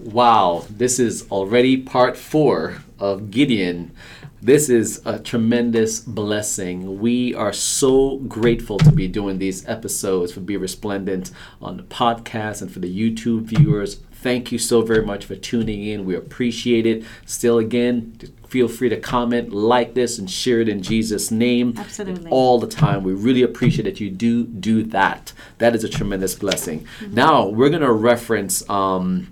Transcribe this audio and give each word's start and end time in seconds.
Wow, 0.00 0.64
this 0.70 1.00
is 1.00 1.28
already 1.28 1.76
part 1.76 2.16
four 2.16 2.82
of 3.00 3.32
Gideon. 3.32 3.90
This 4.40 4.68
is 4.68 5.02
a 5.04 5.18
tremendous 5.18 5.98
blessing. 5.98 7.00
We 7.00 7.34
are 7.34 7.52
so 7.52 8.18
grateful 8.18 8.78
to 8.78 8.92
be 8.92 9.08
doing 9.08 9.38
these 9.38 9.66
episodes 9.68 10.30
for 10.30 10.38
Be 10.38 10.56
Resplendent 10.56 11.32
on 11.60 11.78
the 11.78 11.82
podcast 11.82 12.62
and 12.62 12.70
for 12.70 12.78
the 12.78 12.88
YouTube 12.88 13.42
viewers. 13.42 13.96
Thank 14.12 14.52
you 14.52 14.58
so 14.58 14.82
very 14.82 15.04
much 15.04 15.24
for 15.24 15.34
tuning 15.34 15.84
in. 15.84 16.04
We 16.04 16.14
appreciate 16.14 16.86
it. 16.86 17.04
Still, 17.26 17.58
again, 17.58 18.18
feel 18.46 18.68
free 18.68 18.88
to 18.88 18.96
comment, 18.96 19.52
like 19.52 19.94
this, 19.94 20.18
and 20.18 20.30
share 20.30 20.60
it 20.60 20.68
in 20.68 20.82
Jesus' 20.82 21.32
name. 21.32 21.74
Absolutely. 21.76 22.30
All 22.30 22.60
the 22.60 22.68
time. 22.68 23.02
We 23.02 23.14
really 23.14 23.42
appreciate 23.42 23.84
that 23.84 24.00
you 24.00 24.10
do 24.10 24.44
do 24.44 24.84
that. 24.84 25.32
That 25.58 25.74
is 25.74 25.82
a 25.82 25.88
tremendous 25.88 26.36
blessing. 26.36 26.86
Now, 27.10 27.48
we're 27.48 27.70
going 27.70 27.82
to 27.82 27.92
reference. 27.92 28.68
Um, 28.70 29.28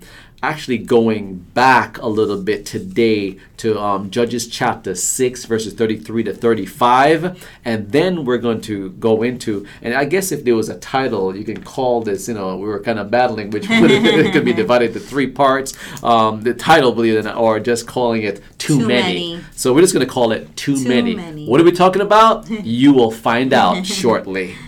actually 0.47 0.77
going 0.77 1.35
back 1.53 1.97
a 1.97 2.07
little 2.07 2.41
bit 2.41 2.65
today 2.65 3.37
to 3.57 3.77
um, 3.77 4.09
Judges 4.09 4.47
chapter 4.47 4.95
6, 4.95 5.43
verses 5.43 5.73
33 5.73 6.23
to 6.23 6.33
35. 6.33 7.45
And 7.65 7.91
then 7.91 8.23
we're 8.23 8.37
going 8.37 8.61
to 8.61 8.91
go 8.91 9.23
into, 9.23 9.67
and 9.81 9.93
I 9.93 10.05
guess 10.05 10.31
if 10.31 10.45
there 10.45 10.55
was 10.55 10.69
a 10.69 10.79
title, 10.79 11.35
you 11.35 11.43
can 11.43 11.61
call 11.61 12.01
this, 12.01 12.29
you 12.29 12.33
know, 12.33 12.55
we 12.55 12.65
were 12.65 12.79
kind 12.79 12.97
of 12.97 13.11
battling 13.11 13.49
which 13.49 13.65
it 13.69 14.31
could 14.31 14.45
be 14.45 14.53
divided 14.53 14.95
into 14.95 15.01
three 15.01 15.27
parts. 15.27 15.73
Um, 16.01 16.41
the 16.43 16.53
title, 16.53 16.93
believe 16.93 17.15
it 17.15 17.19
or 17.19 17.23
not, 17.23 17.35
or 17.35 17.59
just 17.59 17.85
calling 17.85 18.23
it 18.23 18.41
Too, 18.57 18.79
Too 18.79 18.87
many. 18.87 19.33
Many. 19.33 19.45
So 19.51 19.73
we're 19.73 19.81
just 19.81 19.93
going 19.93 20.07
to 20.07 20.11
call 20.11 20.31
it 20.31 20.55
Too, 20.55 20.77
Too 20.77 20.87
many. 20.87 21.15
Many. 21.15 21.45
What 21.45 21.59
are 21.59 21.65
we 21.65 21.73
talking 21.73 22.01
about? 22.01 22.49
you 22.63 22.93
will 22.93 23.11
find 23.11 23.51
out 23.51 23.85
shortly. 23.85 24.47
Yes. 24.49 24.57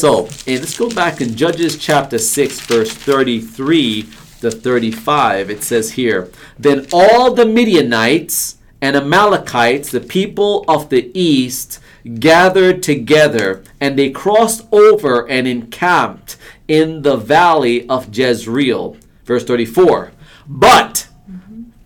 So, 0.00 0.26
and 0.46 0.60
let's 0.60 0.78
go 0.78 0.88
back 0.88 1.20
in 1.20 1.34
Judges 1.34 1.76
chapter 1.78 2.16
6, 2.16 2.60
verse 2.60 2.92
33 2.92 4.08
to 4.44 4.50
35. 4.50 5.50
It 5.50 5.62
says 5.62 5.92
here 5.92 6.30
Then 6.58 6.86
all 6.92 7.34
the 7.34 7.46
Midianites 7.46 8.58
and 8.80 8.96
Amalekites, 8.96 9.90
the 9.90 10.00
people 10.00 10.64
of 10.68 10.90
the 10.90 11.10
east, 11.18 11.80
gathered 12.20 12.82
together, 12.82 13.64
and 13.80 13.98
they 13.98 14.10
crossed 14.10 14.66
over 14.70 15.26
and 15.28 15.48
encamped 15.48 16.36
in 16.68 17.02
the 17.02 17.16
valley 17.16 17.88
of 17.88 18.16
Jezreel. 18.16 18.96
Verse 19.24 19.44
34. 19.44 20.12
But 20.46 21.08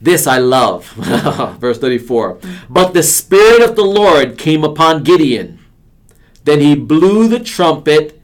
this 0.00 0.26
I 0.26 0.38
love. 0.38 0.86
Verse 1.60 1.78
34. 1.78 2.38
But 2.68 2.94
the 2.94 3.02
Spirit 3.02 3.62
of 3.62 3.76
the 3.76 3.84
Lord 3.84 4.36
came 4.36 4.64
upon 4.64 5.04
Gideon. 5.04 5.60
Then 6.44 6.60
he 6.60 6.74
blew 6.74 7.28
the 7.28 7.40
trumpet, 7.40 8.20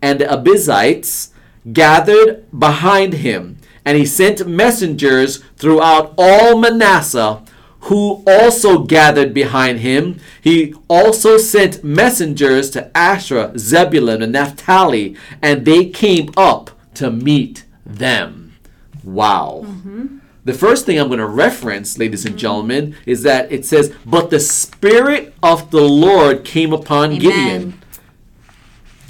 and 0.00 0.20
the 0.20 0.26
Abiezrites 0.26 1.30
gathered 1.72 2.44
behind 2.56 3.14
him. 3.14 3.58
And 3.84 3.98
he 3.98 4.06
sent 4.06 4.46
messengers 4.46 5.38
throughout 5.56 6.14
all 6.16 6.56
Manasseh, 6.56 7.42
who 7.82 8.22
also 8.26 8.84
gathered 8.84 9.34
behind 9.34 9.80
him. 9.80 10.20
He 10.40 10.74
also 10.88 11.36
sent 11.36 11.82
messengers 11.82 12.70
to 12.70 12.96
Asher, 12.96 13.52
Zebulun, 13.58 14.22
and 14.22 14.32
Naphtali, 14.32 15.16
and 15.42 15.64
they 15.64 15.86
came 15.86 16.30
up 16.36 16.70
to 16.94 17.10
meet 17.10 17.64
them. 17.84 18.54
Wow. 19.02 19.62
Mm-hmm. 19.64 20.18
The 20.44 20.54
first 20.54 20.86
thing 20.86 20.98
I'm 20.98 21.08
going 21.08 21.18
to 21.18 21.26
reference, 21.26 21.98
ladies 21.98 22.24
and 22.24 22.34
mm-hmm. 22.34 22.40
gentlemen, 22.40 22.96
is 23.06 23.22
that 23.22 23.50
it 23.50 23.64
says, 23.64 23.94
But 24.04 24.30
the 24.30 24.40
Spirit 24.40 25.34
of 25.42 25.70
the 25.70 25.82
Lord 25.82 26.44
came 26.44 26.72
upon 26.72 27.12
Amen. 27.12 27.20
Gideon. 27.20 27.82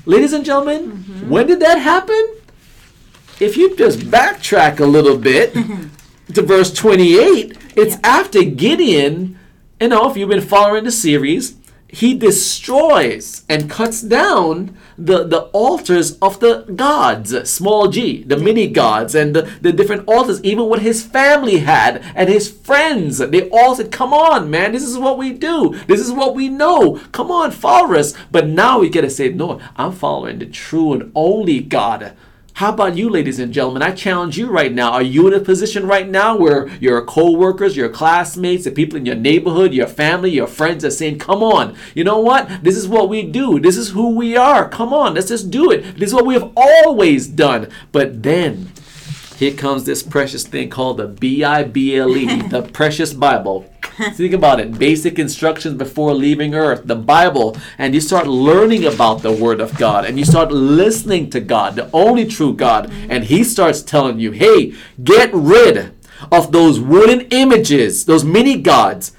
Ladies 0.05 0.33
and 0.33 0.45
gentlemen, 0.45 0.93
mm-hmm. 0.93 1.31
when 1.31 1.47
did 1.47 1.61
that 1.61 1.79
happen? 1.79 2.37
If 3.43 3.57
you 3.57 3.75
just 3.75 3.99
backtrack 3.99 4.79
a 4.79 4.87
little 4.87 5.19
bit 5.19 5.53
mm-hmm. 5.53 6.33
to 6.33 6.43
verse 6.43 6.73
28, 6.73 7.59
it's 7.75 7.95
Yeah. 7.95 8.01
after 8.05 8.45
Gideon, 8.45 9.37
you 9.81 9.89
know, 9.89 10.09
if 10.09 10.17
you've 10.17 10.29
been 10.29 10.41
following 10.41 10.85
the 10.85 10.93
series, 10.93 11.57
he 11.89 12.15
destroys 12.15 13.43
and 13.49 13.69
cuts 13.69 14.01
down 14.01 14.77
the, 14.97 15.25
the 15.27 15.41
altars 15.53 16.17
of 16.21 16.39
the 16.39 16.65
gods, 16.77 17.35
small 17.51 17.89
g, 17.89 18.23
the 18.23 18.37
mini 18.37 18.69
gods, 18.69 19.13
and 19.17 19.35
the, 19.35 19.51
the 19.61 19.73
different 19.73 20.07
altars, 20.07 20.41
even 20.45 20.67
what 20.67 20.83
his 20.83 21.03
family 21.03 21.59
had 21.59 22.01
and 22.15 22.29
his 22.29 22.49
friends. 22.49 23.19
They 23.19 23.51
all 23.51 23.75
said, 23.75 23.91
Come 23.91 24.15
on, 24.15 24.51
man, 24.53 24.71
this 24.71 24.85
is 24.85 24.97
what 24.97 25.19
we 25.19 25.33
do. 25.33 25.75
This 25.89 26.01
is 26.01 26.13
what 26.13 26.37
we 26.37 26.49
know. 26.49 27.01
Come 27.11 27.33
on, 27.33 27.51
follow 27.51 27.97
us. 27.97 28.15
But 28.31 28.47
now 28.47 28.79
we 28.79 28.89
get 28.89 29.01
to 29.01 29.11
say, 29.11 29.31
No, 29.31 29.61
I'm 29.75 29.91
following 29.91 30.39
the 30.39 30.47
true 30.47 30.93
and 30.93 31.11
only 31.17 31.61
God. 31.61 32.15
How 32.55 32.73
about 32.73 32.97
you, 32.97 33.09
ladies 33.09 33.39
and 33.39 33.53
gentlemen? 33.53 33.83
I 33.83 33.93
challenge 33.93 34.37
you 34.37 34.51
right 34.51 34.73
now. 34.73 34.93
Are 34.93 35.03
you 35.03 35.27
in 35.27 35.33
a 35.33 35.41
position 35.41 35.87
right 35.87 36.09
now 36.09 36.37
where 36.37 36.69
your 36.81 37.03
co-workers, 37.05 37.77
your 37.77 37.89
classmates, 37.89 38.65
the 38.65 38.71
people 38.71 38.99
in 38.99 39.07
your 39.07 39.17
neighborhood, 39.17 39.73
your 39.73 39.87
family, 39.87 40.31
your 40.31 40.47
friends 40.47 40.85
are 40.85 40.91
saying, 40.91 41.19
"Come 41.19 41.43
on, 41.43 41.75
you 41.95 42.05
know 42.05 42.21
what? 42.21 42.63
This 42.63 42.77
is 42.77 42.87
what 42.87 43.09
we 43.09 43.23
do. 43.23 43.59
This 43.59 43.79
is 43.79 43.91
who 43.91 44.11
we 44.11 44.37
are. 44.37 44.69
Come 44.69 44.93
on, 44.93 45.15
let's 45.15 45.29
just 45.29 45.51
do 45.51 45.71
it. 45.71 45.99
This 45.99 46.11
is 46.11 46.15
what 46.15 46.27
we 46.27 46.35
have 46.35 46.51
always 46.55 47.27
done." 47.27 47.69
But 47.91 48.23
then 48.23 48.71
here 49.39 49.55
comes 49.55 49.85
this 49.85 50.03
precious 50.03 50.45
thing 50.45 50.69
called 50.69 50.99
the 50.99 51.09
B 51.09 51.43
I 51.43 51.65
B 51.65 51.97
L 51.97 52.15
E, 52.17 52.43
the 52.43 52.63
precious 52.73 53.15
Bible. 53.15 53.65
Think 54.15 54.33
about 54.33 54.59
it 54.59 54.79
basic 54.79 55.19
instructions 55.19 55.75
before 55.75 56.15
leaving 56.15 56.55
earth, 56.55 56.87
the 56.87 56.97
Bible, 56.97 57.57
and 57.77 57.95
you 57.95 58.01
start 58.01 58.27
learning 58.27 58.87
about 58.87 59.21
the 59.21 59.33
Word 59.33 59.61
of 59.61 59.77
God 59.77 60.07
and 60.07 60.19
you 60.19 60.25
start 60.25 60.51
listening 60.51 61.29
to 61.31 61.41
God, 61.41 61.77
the 61.77 61.91
only 61.93 62.25
true 62.27 62.55
God, 62.55 62.91
and 63.11 63.25
He 63.25 63.45
starts 63.45 63.83
telling 63.83 64.19
you, 64.19 64.33
hey, 64.33 64.73
get 65.03 65.31
rid 65.35 65.95
of 66.31 66.53
those 66.53 66.81
wooden 66.81 67.23
images, 67.31 68.07
those 68.07 68.25
mini 68.25 68.61
gods. 68.61 69.13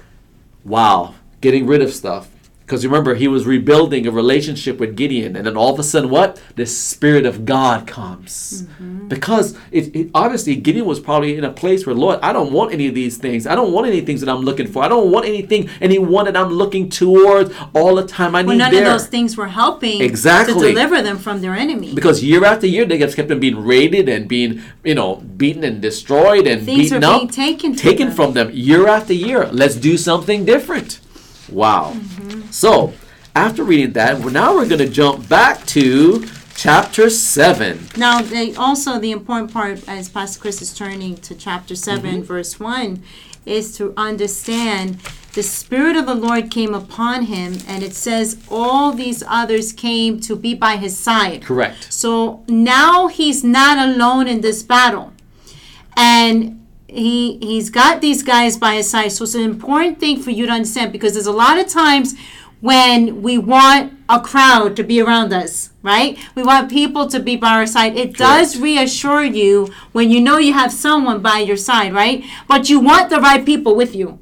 Wow, 0.64 1.14
getting 1.40 1.66
rid 1.66 1.80
of 1.80 1.92
stuff. 1.92 2.33
Because 2.64 2.86
remember, 2.86 3.14
he 3.14 3.28
was 3.28 3.44
rebuilding 3.44 4.06
a 4.06 4.10
relationship 4.10 4.80
with 4.80 4.96
Gideon, 4.96 5.36
and 5.36 5.46
then 5.46 5.54
all 5.54 5.74
of 5.74 5.78
a 5.78 5.82
sudden, 5.82 6.08
what? 6.08 6.40
The 6.56 6.64
Spirit 6.64 7.26
of 7.26 7.44
God 7.44 7.86
comes. 7.86 8.62
Mm-hmm. 8.62 9.08
Because 9.08 9.54
it, 9.70 9.94
it 9.94 10.10
obviously 10.14 10.56
Gideon 10.56 10.86
was 10.86 10.98
probably 10.98 11.36
in 11.36 11.44
a 11.44 11.52
place 11.52 11.84
where, 11.84 11.94
Lord, 11.94 12.20
I 12.22 12.32
don't 12.32 12.52
want 12.52 12.72
any 12.72 12.86
of 12.86 12.94
these 12.94 13.18
things. 13.18 13.46
I 13.46 13.54
don't 13.54 13.72
want 13.72 13.86
any 13.86 14.00
things 14.00 14.22
that 14.22 14.30
I'm 14.30 14.40
looking 14.40 14.66
for. 14.66 14.82
I 14.82 14.88
don't 14.88 15.10
want 15.10 15.26
anything, 15.26 15.68
anyone 15.82 16.24
that 16.24 16.38
I'm 16.38 16.48
looking 16.48 16.88
towards 16.88 17.54
all 17.74 17.96
the 17.96 18.06
time. 18.06 18.34
I 18.34 18.42
well, 18.42 18.52
need 18.52 18.58
none 18.58 18.72
there. 18.72 18.86
of 18.86 18.92
those 18.92 19.08
things 19.08 19.36
were 19.36 19.48
helping 19.48 20.00
Exactly. 20.00 20.54
to 20.54 20.60
deliver 20.60 21.02
them 21.02 21.18
from 21.18 21.42
their 21.42 21.54
enemy. 21.54 21.94
because 21.94 22.24
year 22.24 22.46
after 22.46 22.66
year 22.66 22.86
they 22.86 22.96
kept 22.98 23.30
on 23.30 23.40
being 23.40 23.62
raided 23.62 24.08
and 24.08 24.26
being, 24.26 24.62
you 24.82 24.94
know, 24.94 25.16
beaten 25.16 25.64
and 25.64 25.82
destroyed 25.82 26.46
and 26.46 26.64
Things 26.64 26.90
beaten 26.90 27.04
up, 27.04 27.30
taken 27.30 27.74
taken 27.76 28.06
them. 28.08 28.16
from 28.16 28.32
them 28.32 28.50
year 28.52 28.88
after 28.88 29.12
year. 29.12 29.48
Let's 29.52 29.76
do 29.76 29.98
something 29.98 30.46
different. 30.46 31.00
Wow. 31.48 31.92
Mm-hmm. 31.94 32.50
So 32.50 32.92
after 33.34 33.64
reading 33.64 33.92
that, 33.92 34.20
well, 34.20 34.30
now 34.30 34.54
we're 34.54 34.68
going 34.68 34.78
to 34.78 34.88
jump 34.88 35.28
back 35.28 35.64
to 35.66 36.26
chapter 36.56 37.10
seven. 37.10 37.88
Now, 37.96 38.22
they, 38.22 38.54
also 38.54 38.98
the 38.98 39.10
important 39.10 39.52
part, 39.52 39.86
as 39.88 40.08
Pastor 40.08 40.40
Chris 40.40 40.62
is 40.62 40.72
turning 40.72 41.16
to 41.16 41.34
chapter 41.34 41.74
7, 41.74 42.10
Mm-hmm. 42.10 42.22
verse 42.22 42.60
1, 42.60 43.02
is 43.44 43.76
to 43.76 43.92
understand 43.96 44.98
the 45.34 45.42
Spirit 45.42 45.96
of 45.96 46.06
the 46.06 46.14
Lord 46.14 46.50
came 46.50 46.74
upon 46.74 47.22
him, 47.24 47.58
and 47.66 47.82
it 47.82 47.94
says 47.94 48.40
all 48.48 48.92
these 48.92 49.22
others 49.26 49.72
came 49.72 50.20
to 50.20 50.36
be 50.36 50.54
by 50.54 50.76
his 50.76 50.96
side. 50.96 51.42
Correct. 51.42 51.92
So 51.92 52.44
now 52.46 53.08
he's 53.08 53.42
not 53.42 53.76
alone 53.76 54.28
in 54.28 54.40
this 54.42 54.62
battle. 54.62 55.12
And 55.96 56.63
he 56.94 57.38
he's 57.38 57.70
got 57.70 58.00
these 58.00 58.22
guys 58.22 58.56
by 58.56 58.76
his 58.76 58.88
side. 58.88 59.12
So 59.12 59.24
it's 59.24 59.34
an 59.34 59.42
important 59.42 60.00
thing 60.00 60.22
for 60.22 60.30
you 60.30 60.46
to 60.46 60.52
understand 60.52 60.92
because 60.92 61.14
there's 61.14 61.26
a 61.26 61.32
lot 61.32 61.58
of 61.58 61.66
times 61.66 62.14
when 62.60 63.20
we 63.20 63.36
want 63.36 63.92
a 64.08 64.20
crowd 64.20 64.74
to 64.76 64.82
be 64.82 65.00
around 65.00 65.32
us, 65.32 65.70
right? 65.82 66.18
We 66.34 66.42
want 66.42 66.70
people 66.70 67.06
to 67.08 67.20
be 67.20 67.36
by 67.36 67.50
our 67.50 67.66
side. 67.66 67.96
It 67.96 68.16
does 68.16 68.58
reassure 68.58 69.22
you 69.22 69.68
when 69.92 70.10
you 70.10 70.20
know 70.20 70.38
you 70.38 70.54
have 70.54 70.72
someone 70.72 71.20
by 71.20 71.40
your 71.40 71.58
side, 71.58 71.92
right? 71.92 72.24
But 72.48 72.70
you 72.70 72.80
want 72.80 73.10
the 73.10 73.20
right 73.20 73.44
people 73.44 73.76
with 73.76 73.94
you. 73.94 74.18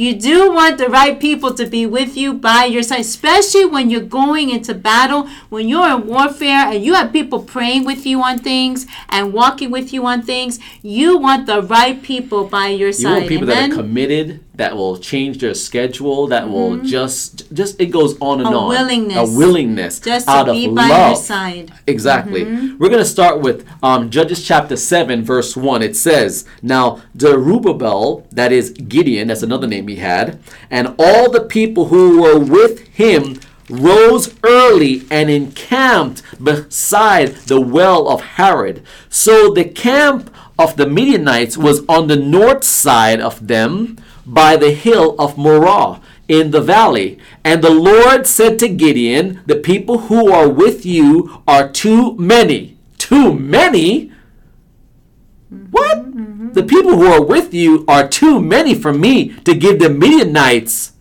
You 0.00 0.14
do 0.14 0.50
want 0.50 0.78
the 0.78 0.88
right 0.88 1.20
people 1.20 1.52
to 1.52 1.66
be 1.66 1.84
with 1.84 2.16
you 2.16 2.32
by 2.32 2.64
your 2.64 2.82
side, 2.82 3.00
especially 3.00 3.66
when 3.66 3.90
you're 3.90 4.00
going 4.00 4.48
into 4.48 4.72
battle, 4.72 5.28
when 5.50 5.68
you're 5.68 5.90
in 5.94 6.06
warfare 6.06 6.72
and 6.72 6.82
you 6.82 6.94
have 6.94 7.12
people 7.12 7.42
praying 7.42 7.84
with 7.84 8.06
you 8.06 8.22
on 8.22 8.38
things 8.38 8.86
and 9.10 9.34
walking 9.34 9.70
with 9.70 9.92
you 9.92 10.06
on 10.06 10.22
things. 10.22 10.58
You 10.80 11.18
want 11.18 11.44
the 11.44 11.60
right 11.60 12.02
people 12.02 12.46
by 12.46 12.68
your 12.68 12.92
side. 12.94 13.08
You 13.08 13.14
want 13.16 13.28
people 13.28 13.50
Amen? 13.50 13.68
that 13.68 13.78
are 13.78 13.82
committed, 13.82 14.40
that 14.54 14.74
will 14.74 14.96
change 14.96 15.38
their 15.38 15.54
schedule, 15.54 16.26
that 16.28 16.48
will 16.48 16.78
just 16.78 17.52
just 17.52 17.78
it 17.78 17.86
goes 17.86 18.18
on 18.20 18.40
and 18.40 18.48
Mm-hmm. 18.48 18.54
A 18.54 18.58
on. 18.58 18.68
willingness. 18.68 19.16
A 19.16 19.36
willingness. 19.36 20.00
Just 20.00 20.28
out 20.28 20.44
to 20.44 20.52
be 20.52 20.66
of 20.66 20.74
by 20.74 20.88
love. 20.88 21.08
your 21.10 21.16
side. 21.22 21.72
Exactly. 21.86 22.44
Mm-hmm. 22.46 22.78
We're 22.78 22.88
going 22.88 23.00
to 23.02 23.12
start 23.18 23.40
with 23.40 23.66
um, 23.82 24.10
Judges 24.10 24.46
chapter 24.46 24.76
7, 24.76 25.22
verse 25.24 25.56
1. 25.56 25.82
It 25.82 25.94
says, 25.96 26.46
Now 26.62 27.02
Zerubbabel, 27.18 28.26
that 28.32 28.50
is 28.52 28.70
Gideon, 28.70 29.28
that's 29.28 29.42
another 29.42 29.66
name 29.66 29.88
he 29.90 29.96
had, 29.96 30.42
and 30.70 30.94
all 30.98 31.30
the 31.30 31.44
people 31.44 31.86
who 31.86 32.22
were 32.22 32.38
with 32.38 32.86
him 32.88 33.40
rose 33.68 34.34
early 34.42 35.02
and 35.10 35.30
encamped 35.30 36.22
beside 36.42 37.34
the 37.46 37.60
well 37.60 38.08
of 38.08 38.20
Harod. 38.20 38.82
So 39.08 39.52
the 39.52 39.64
camp 39.64 40.34
of 40.58 40.76
the 40.76 40.86
Midianites 40.86 41.56
was 41.56 41.84
on 41.88 42.06
the 42.06 42.16
north 42.16 42.64
side 42.64 43.20
of 43.20 43.46
them 43.46 43.98
by 44.26 44.56
the 44.56 44.72
hill 44.72 45.14
of 45.18 45.38
Moreh 45.38 46.00
in 46.28 46.50
the 46.50 46.60
valley. 46.60 47.18
And 47.44 47.62
the 47.62 47.70
Lord 47.70 48.26
said 48.26 48.58
to 48.60 48.68
Gideon, 48.68 49.40
The 49.46 49.56
people 49.56 49.98
who 50.08 50.30
are 50.30 50.48
with 50.48 50.84
you 50.84 51.42
are 51.46 51.68
too 51.68 52.14
many. 52.16 52.76
Too 52.98 53.32
many? 53.34 54.12
The 56.60 56.66
people 56.66 56.96
who 56.96 57.06
are 57.06 57.22
with 57.22 57.54
you 57.54 57.86
are 57.88 58.06
too 58.06 58.38
many 58.38 58.74
for 58.74 58.92
me 58.92 59.30
to 59.44 59.54
give 59.54 59.78
the 59.78 59.88
Midianites, 59.88 60.92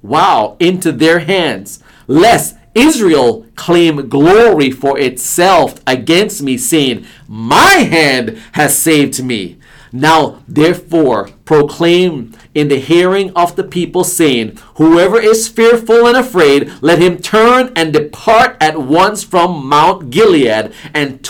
wow, 0.00 0.56
into 0.60 0.92
their 0.92 1.18
hands, 1.18 1.82
lest 2.06 2.54
Israel 2.72 3.46
claim 3.56 4.08
glory 4.08 4.70
for 4.70 4.96
itself 4.96 5.80
against 5.88 6.40
me, 6.40 6.56
saying, 6.56 7.04
My 7.26 7.78
hand 7.78 8.40
has 8.52 8.78
saved 8.78 9.24
me. 9.24 9.58
Now, 9.90 10.42
therefore, 10.46 11.30
proclaim 11.44 12.32
in 12.54 12.68
the 12.68 12.78
hearing 12.78 13.32
of 13.34 13.56
the 13.56 13.64
people, 13.64 14.04
saying, 14.04 14.56
Whoever 14.76 15.18
is 15.18 15.48
fearful 15.48 16.06
and 16.06 16.16
afraid, 16.16 16.70
let 16.80 17.02
him 17.02 17.18
turn 17.18 17.72
and 17.74 17.92
depart 17.92 18.56
at 18.60 18.80
once 18.80 19.24
from 19.24 19.66
Mount 19.66 20.10
Gilead. 20.10 20.72
And 20.94 21.24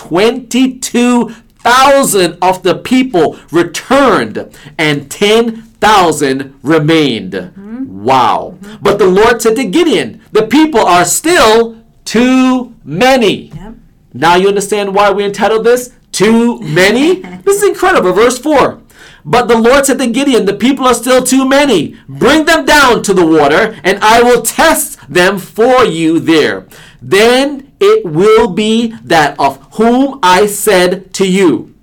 22,000 1.67 2.39
of 2.41 2.63
the 2.63 2.77
people 2.77 3.39
returned, 3.51 4.57
and 4.79 5.11
10,000 5.11 6.55
remained. 6.63 7.53
Wow. 7.89 8.59
But 8.81 8.99
the 8.99 9.07
Lord 9.07 9.43
said 9.43 9.57
to 9.57 9.65
Gideon, 9.65 10.23
The 10.33 10.47
people 10.47 10.81
are 10.81 11.05
still 11.05 11.83
too 12.05 12.75
many. 12.85 13.49
Yep. 13.49 13.75
Now 14.15 14.37
you 14.37 14.49
understand 14.49 14.95
why 14.95 15.11
we 15.11 15.25
entitled 15.25 15.65
this 15.65 15.95
Too 16.13 16.61
Many? 16.61 17.21
this 17.45 17.63
is 17.63 17.69
incredible. 17.69 18.13
Verse 18.13 18.39
4. 18.39 18.81
But 19.25 19.49
the 19.49 19.59
Lord 19.59 19.85
said 19.87 19.99
to 19.99 20.07
Gideon, 20.07 20.45
The 20.47 20.55
people 20.55 20.87
are 20.87 20.95
still 20.95 21.23
too 21.23 21.49
many. 21.49 21.97
Bring 22.09 22.45
them 22.45 22.65
down 22.65 23.03
to 23.03 23.13
the 23.13 23.27
water, 23.27 23.79
and 23.83 23.99
I 24.03 24.23
will 24.23 24.43
test 24.43 25.01
them 25.13 25.39
for 25.39 25.85
you 25.85 26.21
there. 26.21 26.69
Then 27.03 27.66
it 27.81 28.05
will 28.05 28.49
be 28.49 28.95
that 29.05 29.39
of 29.39 29.63
whom 29.75 30.19
I 30.23 30.47
said 30.47 31.13
to 31.15 31.29
you, 31.29 31.75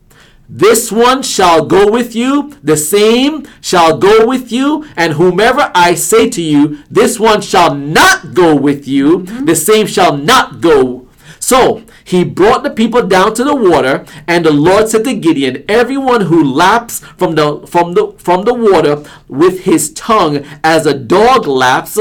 this 0.49 0.91
one 0.91 1.23
shall 1.23 1.65
go 1.65 1.89
with 1.89 2.15
you, 2.15 2.53
the 2.61 2.77
same 2.77 3.47
shall 3.59 3.97
go 3.97 4.27
with 4.27 4.51
you, 4.51 4.85
and 4.95 5.13
whomever 5.13 5.71
I 5.73 5.95
say 5.95 6.29
to 6.29 6.41
you, 6.41 6.83
this 6.91 7.19
one 7.19 7.41
shall 7.41 7.73
not 7.73 8.35
go 8.35 8.55
with 8.55 8.87
you, 8.87 9.23
the 9.23 9.55
same 9.55 9.87
shall 9.87 10.15
not 10.15 10.61
go. 10.61 11.07
So 11.39 11.83
he 12.03 12.23
brought 12.23 12.63
the 12.63 12.69
people 12.69 13.01
down 13.07 13.33
to 13.35 13.43
the 13.43 13.55
water, 13.55 14.05
and 14.27 14.45
the 14.45 14.51
Lord 14.51 14.89
said 14.89 15.05
to 15.05 15.13
Gideon, 15.15 15.65
Everyone 15.67 16.21
who 16.21 16.43
laps 16.43 16.99
from 17.17 17.35
the 17.35 17.65
from 17.65 17.93
the 17.93 18.13
from 18.17 18.43
the 18.43 18.53
water 18.53 19.03
with 19.27 19.61
his 19.61 19.91
tongue 19.93 20.45
as 20.63 20.85
a 20.85 20.93
dog 20.93 21.47
laps, 21.47 21.97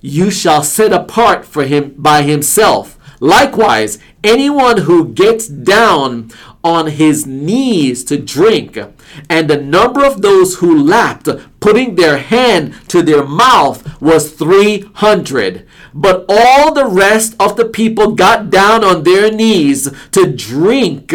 you 0.00 0.30
shall 0.30 0.62
set 0.62 0.92
apart 0.92 1.44
for 1.44 1.64
him 1.64 1.94
by 1.96 2.22
himself. 2.22 2.95
Likewise, 3.20 3.98
anyone 4.22 4.78
who 4.82 5.12
gets 5.12 5.46
down 5.46 6.30
on 6.62 6.88
his 6.88 7.26
knees 7.26 8.04
to 8.04 8.18
drink, 8.18 8.78
and 9.30 9.48
the 9.48 9.56
number 9.56 10.04
of 10.04 10.22
those 10.22 10.56
who 10.56 10.82
lapped, 10.82 11.28
putting 11.60 11.94
their 11.94 12.18
hand 12.18 12.74
to 12.88 13.02
their 13.02 13.24
mouth, 13.24 14.00
was 14.00 14.32
300. 14.32 15.66
But 15.94 16.24
all 16.28 16.74
the 16.74 16.86
rest 16.86 17.36
of 17.40 17.56
the 17.56 17.66
people 17.66 18.12
got 18.12 18.50
down 18.50 18.84
on 18.84 19.04
their 19.04 19.30
knees 19.30 19.90
to 20.12 20.32
drink 20.32 21.14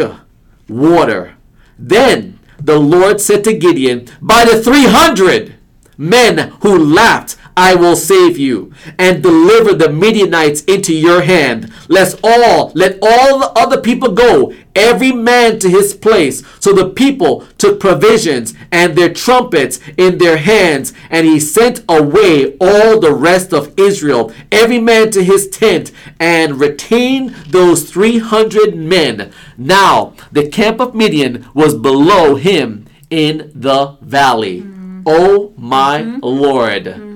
water. 0.68 1.36
Then 1.78 2.40
the 2.60 2.80
Lord 2.80 3.20
said 3.20 3.44
to 3.44 3.58
Gideon, 3.58 4.08
By 4.22 4.46
the 4.46 4.62
300 4.62 5.56
men 5.98 6.54
who 6.62 6.78
lapped, 6.78 7.36
I 7.56 7.76
will 7.76 7.96
save 7.96 8.38
you 8.38 8.74
and 8.98 9.22
deliver 9.22 9.74
the 9.74 9.92
Midianites 9.92 10.64
into 10.64 10.94
your 10.94 11.22
hand. 11.22 11.72
Let 11.88 12.20
all, 12.24 12.72
let 12.76 12.98
all 13.02 13.40
the 13.40 13.52
other 13.56 13.80
people 13.80 14.12
go, 14.12 14.54
every 14.76 15.12
man 15.12 15.60
to 15.60 15.70
his 15.70 15.94
place. 15.94 16.44
So 16.60 16.74
the 16.74 16.90
people 16.90 17.46
took 17.58 17.80
provisions 17.80 18.54
and 18.72 18.96
their 18.96 19.14
trumpets 19.14 19.80
in 19.98 20.18
their 20.18 20.38
hands, 20.38 20.94
and 21.10 21.26
he 21.26 21.40
sent 21.40 21.84
away 21.90 22.58
all 22.60 23.00
the 23.00 23.14
rest 23.14 23.54
of 23.54 23.78
Israel, 23.78 24.32
every 24.52 24.80
man 24.80 25.12
to 25.12 25.24
his 25.24 25.50
tent, 25.50 25.92
and 26.20 26.60
retained 26.60 27.32
those 27.50 27.90
300 27.90 28.76
men. 28.76 29.32
Now 29.58 30.14
the 30.32 30.48
camp 30.48 30.80
of 30.80 30.96
Midian 30.96 31.48
was 31.54 31.76
below 31.76 32.36
him 32.36 32.86
in 33.10 33.52
the 33.54 33.98
valley. 34.02 34.62
Mm. 34.62 35.04
Oh 35.06 35.54
my 35.58 36.02
mm-hmm. 36.02 36.20
Lord 36.24 36.86
mm-hmm. 36.86 37.11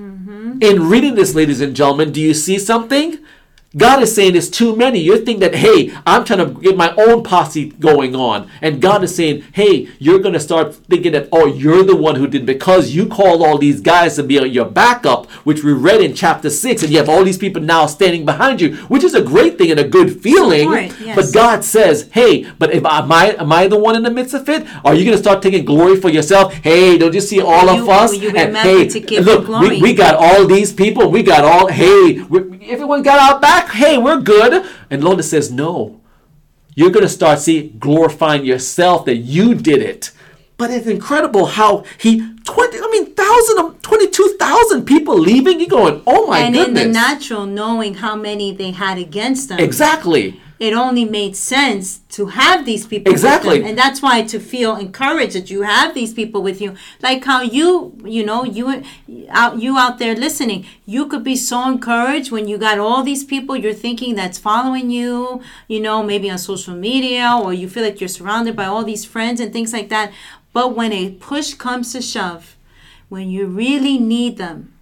In 0.61 0.89
reading 0.89 1.15
this, 1.15 1.35
ladies 1.35 1.61
and 1.61 1.75
gentlemen, 1.75 2.11
do 2.11 2.21
you 2.21 2.33
see 2.33 2.59
something? 2.59 3.19
God 3.75 4.01
is 4.01 4.15
saying 4.15 4.35
it's 4.35 4.49
too 4.49 4.75
many. 4.75 4.99
You're 4.99 5.17
thinking 5.17 5.39
that, 5.39 5.55
hey, 5.55 5.93
I'm 6.05 6.23
trying 6.23 6.39
to 6.39 6.61
get 6.61 6.77
my 6.77 6.93
own 6.95 7.23
posse 7.23 7.69
going 7.71 8.15
on. 8.15 8.49
And 8.61 8.81
God 8.81 9.03
is 9.03 9.13
saying, 9.15 9.43
hey, 9.53 9.89
you're 9.99 10.19
going 10.19 10.33
to 10.33 10.39
start 10.39 10.75
thinking 10.75 11.11
that, 11.11 11.27
oh, 11.31 11.45
you're 11.45 11.83
the 11.83 11.95
one 11.95 12.15
who 12.15 12.27
did 12.27 12.45
because 12.45 12.91
you 12.91 13.05
called 13.07 13.41
all 13.41 13.57
these 13.57 13.81
guys 13.81 14.15
to 14.15 14.23
be 14.23 14.35
your 14.35 14.65
backup, 14.65 15.29
which 15.45 15.63
we 15.63 15.73
read 15.73 16.01
in 16.01 16.13
chapter 16.13 16.49
6. 16.49 16.83
And 16.83 16.91
you 16.91 16.97
have 16.99 17.09
all 17.09 17.23
these 17.23 17.37
people 17.37 17.61
now 17.61 17.85
standing 17.85 18.23
behind 18.23 18.61
you, 18.61 18.75
which 18.87 19.03
is 19.03 19.13
a 19.13 19.21
great 19.21 19.57
thing 19.57 19.71
and 19.71 19.79
a 19.79 19.87
good 19.87 20.21
feeling. 20.21 20.71
Support, 20.71 21.01
yes. 21.01 21.15
But 21.15 21.33
God 21.33 21.63
says, 21.63 22.09
hey, 22.13 22.49
but 22.57 22.73
if 22.73 22.85
am 22.85 23.11
I, 23.11 23.35
am 23.37 23.51
I 23.51 23.67
the 23.67 23.77
one 23.79 23.95
in 23.95 24.03
the 24.03 24.11
midst 24.11 24.33
of 24.33 24.47
it? 24.47 24.65
Are 24.85 24.93
you 24.93 25.03
going 25.03 25.17
to 25.17 25.21
start 25.21 25.41
taking 25.41 25.65
glory 25.65 25.99
for 25.99 26.09
yourself? 26.09 26.53
Hey, 26.53 26.97
don't 26.97 27.13
you 27.13 27.21
see 27.21 27.41
all 27.41 27.65
You- 27.75 27.83
of 27.83 27.89
us? 27.89 28.15
you 28.17 28.29
and 28.29 28.55
hey, 28.57 28.87
look, 29.25 29.47
we, 29.61 29.81
we 29.81 29.93
got 29.93 30.15
all 30.15 30.45
these 30.45 30.71
people. 30.71 31.09
We 31.11 31.23
got 31.23 31.43
all, 31.43 31.67
hey, 31.67 32.21
we, 32.21 32.39
everyone 32.69 33.03
got 33.03 33.33
our 33.33 33.39
back. 33.39 33.69
Hey, 33.69 33.97
we're 33.97 34.21
good. 34.21 34.65
And 34.89 35.03
Lord 35.03 35.23
says, 35.23 35.51
no. 35.51 36.01
You're 36.75 36.91
going 36.91 37.05
to 37.05 37.09
start 37.09 37.39
see 37.39 37.69
glorifying 37.69 38.45
yourself 38.45 39.05
that 39.05 39.17
you 39.17 39.55
did 39.55 39.81
it. 39.81 40.11
But 40.57 40.71
it's 40.71 40.87
incredible 40.87 41.45
how 41.47 41.83
he 41.97 42.19
20 42.45 42.77
I 42.77 42.89
mean 42.91 43.13
thousand 43.13 43.59
of 43.59 43.81
22,000 43.81 44.85
people 44.85 45.17
leaving. 45.17 45.59
You're 45.59 45.67
going, 45.67 46.01
"Oh 46.07 46.27
my 46.27 46.39
and 46.39 46.53
goodness." 46.55 46.67
And 46.67 46.77
in 46.77 46.93
the 46.93 46.93
natural, 46.93 47.45
knowing 47.45 47.95
how 47.95 48.15
many 48.15 48.53
they 48.53 48.71
had 48.71 48.97
against 48.97 49.49
them, 49.49 49.59
exactly. 49.59 50.39
It 50.57 50.73
only 50.73 51.03
made 51.03 51.35
sense 51.35 51.99
to 52.09 52.27
have 52.27 52.65
these 52.65 52.85
people 52.87 53.11
Exactly. 53.11 53.63
and 53.63 53.77
that's 53.77 54.01
why 54.01 54.21
to 54.23 54.39
feel 54.39 54.75
encouraged 54.77 55.35
that 55.35 55.49
you 55.49 55.63
have 55.63 55.93
these 55.93 56.13
people 56.13 56.41
with 56.41 56.61
you. 56.61 56.75
Like 57.01 57.23
how 57.25 57.41
you 57.41 57.97
you 58.05 58.25
know 58.25 58.43
you 58.45 58.83
out 59.29 59.59
you 59.59 59.77
out 59.77 59.99
there 59.99 60.15
listening 60.15 60.65
you 60.85 61.07
could 61.07 61.23
be 61.23 61.35
so 61.35 61.67
encouraged 61.67 62.31
when 62.31 62.47
you 62.47 62.57
got 62.57 62.79
all 62.79 63.03
these 63.03 63.23
people 63.23 63.55
you're 63.55 63.73
thinking 63.73 64.15
that's 64.15 64.37
following 64.37 64.89
you 64.89 65.41
you 65.67 65.79
know 65.79 66.01
maybe 66.03 66.29
on 66.29 66.37
social 66.37 66.75
media 66.75 67.37
or 67.43 67.53
you 67.53 67.67
feel 67.67 67.83
like 67.83 67.99
you're 67.99 68.07
surrounded 68.07 68.55
by 68.55 68.65
all 68.65 68.83
these 68.83 69.03
friends 69.05 69.39
and 69.41 69.51
things 69.51 69.73
like 69.73 69.89
that. 69.89 70.11
But 70.53 70.75
when 70.75 70.93
a 70.93 71.11
push 71.11 71.53
comes 71.53 71.91
to 71.93 72.01
shove 72.01 72.55
when 73.09 73.29
you 73.29 73.45
really 73.45 73.97
need 73.97 74.37
them 74.37 74.73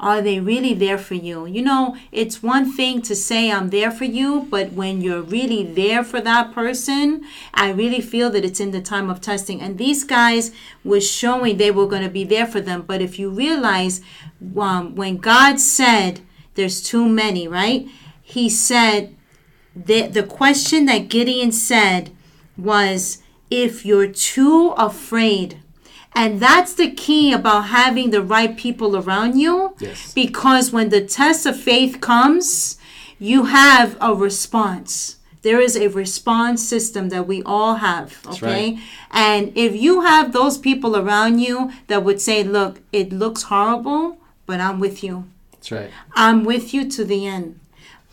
are 0.00 0.22
they 0.22 0.38
really 0.38 0.74
there 0.74 0.98
for 0.98 1.14
you? 1.14 1.46
You 1.46 1.62
know, 1.62 1.96
it's 2.12 2.42
one 2.42 2.72
thing 2.72 3.02
to 3.02 3.16
say 3.16 3.50
I'm 3.50 3.70
there 3.70 3.90
for 3.90 4.04
you, 4.04 4.46
but 4.48 4.72
when 4.72 5.00
you're 5.00 5.22
really 5.22 5.64
there 5.64 6.04
for 6.04 6.20
that 6.20 6.52
person, 6.54 7.24
I 7.52 7.70
really 7.70 8.00
feel 8.00 8.30
that 8.30 8.44
it's 8.44 8.60
in 8.60 8.70
the 8.70 8.80
time 8.80 9.10
of 9.10 9.20
testing. 9.20 9.60
And 9.60 9.76
these 9.76 10.04
guys 10.04 10.52
were 10.84 11.00
showing 11.00 11.56
they 11.56 11.72
were 11.72 11.88
going 11.88 12.04
to 12.04 12.08
be 12.10 12.24
there 12.24 12.46
for 12.46 12.60
them. 12.60 12.82
But 12.82 13.02
if 13.02 13.18
you 13.18 13.28
realize 13.28 14.00
um, 14.56 14.94
when 14.94 15.16
God 15.16 15.58
said 15.58 16.20
there's 16.54 16.80
too 16.80 17.08
many, 17.08 17.48
right? 17.48 17.88
He 18.22 18.48
said 18.48 19.16
the, 19.74 20.06
the 20.06 20.22
question 20.22 20.86
that 20.86 21.08
Gideon 21.08 21.52
said 21.52 22.10
was 22.56 23.22
if 23.50 23.86
you're 23.86 24.08
too 24.08 24.74
afraid, 24.76 25.60
and 26.14 26.40
that's 26.40 26.74
the 26.74 26.90
key 26.90 27.32
about 27.32 27.66
having 27.66 28.10
the 28.10 28.22
right 28.22 28.56
people 28.56 28.96
around 28.96 29.38
you. 29.38 29.74
Yes. 29.78 30.12
Because 30.14 30.72
when 30.72 30.88
the 30.88 31.04
test 31.04 31.46
of 31.46 31.58
faith 31.58 32.00
comes, 32.00 32.78
you 33.18 33.44
have 33.44 33.96
a 34.00 34.14
response. 34.14 35.16
There 35.42 35.60
is 35.60 35.76
a 35.76 35.88
response 35.88 36.66
system 36.66 37.10
that 37.10 37.26
we 37.26 37.42
all 37.44 37.76
have, 37.76 38.20
okay? 38.26 38.46
right. 38.46 38.78
And 39.10 39.52
if 39.56 39.76
you 39.76 40.00
have 40.00 40.32
those 40.32 40.58
people 40.58 40.96
around 40.96 41.38
you 41.38 41.70
that 41.86 42.02
would 42.02 42.20
say, 42.20 42.42
look, 42.42 42.80
it 42.92 43.12
looks 43.12 43.44
horrible, 43.44 44.18
but 44.46 44.60
I'm 44.60 44.80
with 44.80 45.04
you. 45.04 45.28
That's 45.52 45.70
right. 45.70 45.90
I'm 46.14 46.44
with 46.44 46.74
you 46.74 46.90
to 46.90 47.04
the 47.04 47.26
end. 47.26 47.60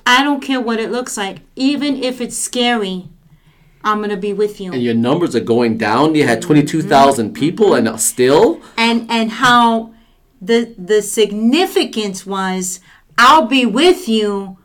I 0.06 0.24
don't 0.24 0.42
care 0.42 0.62
what 0.62 0.80
it 0.80 0.92
looks 0.92 1.18
like. 1.18 1.40
Even 1.56 2.04
if 2.04 2.22
it's 2.22 2.38
scary, 2.38 3.10
I'm 3.86 4.00
going 4.00 4.10
to 4.10 4.18
be 4.18 4.34
with 4.34 4.60
you. 4.60 4.74
And 4.74 4.82
your 4.82 4.96
numbers 4.96 5.36
are 5.36 5.48
going 5.56 5.78
down. 5.78 6.16
You 6.16 6.26
had 6.26 6.42
22,000 6.42 7.34
people 7.34 7.76
and 7.76 8.00
still 8.02 8.62
and 8.76 9.10
and 9.10 9.32
how 9.32 9.94
the 10.42 10.74
the 10.78 11.02
significance 11.02 12.26
was 12.26 12.80
I'll 13.18 13.46
be 13.46 13.66
with 13.66 14.10
you 14.10 14.58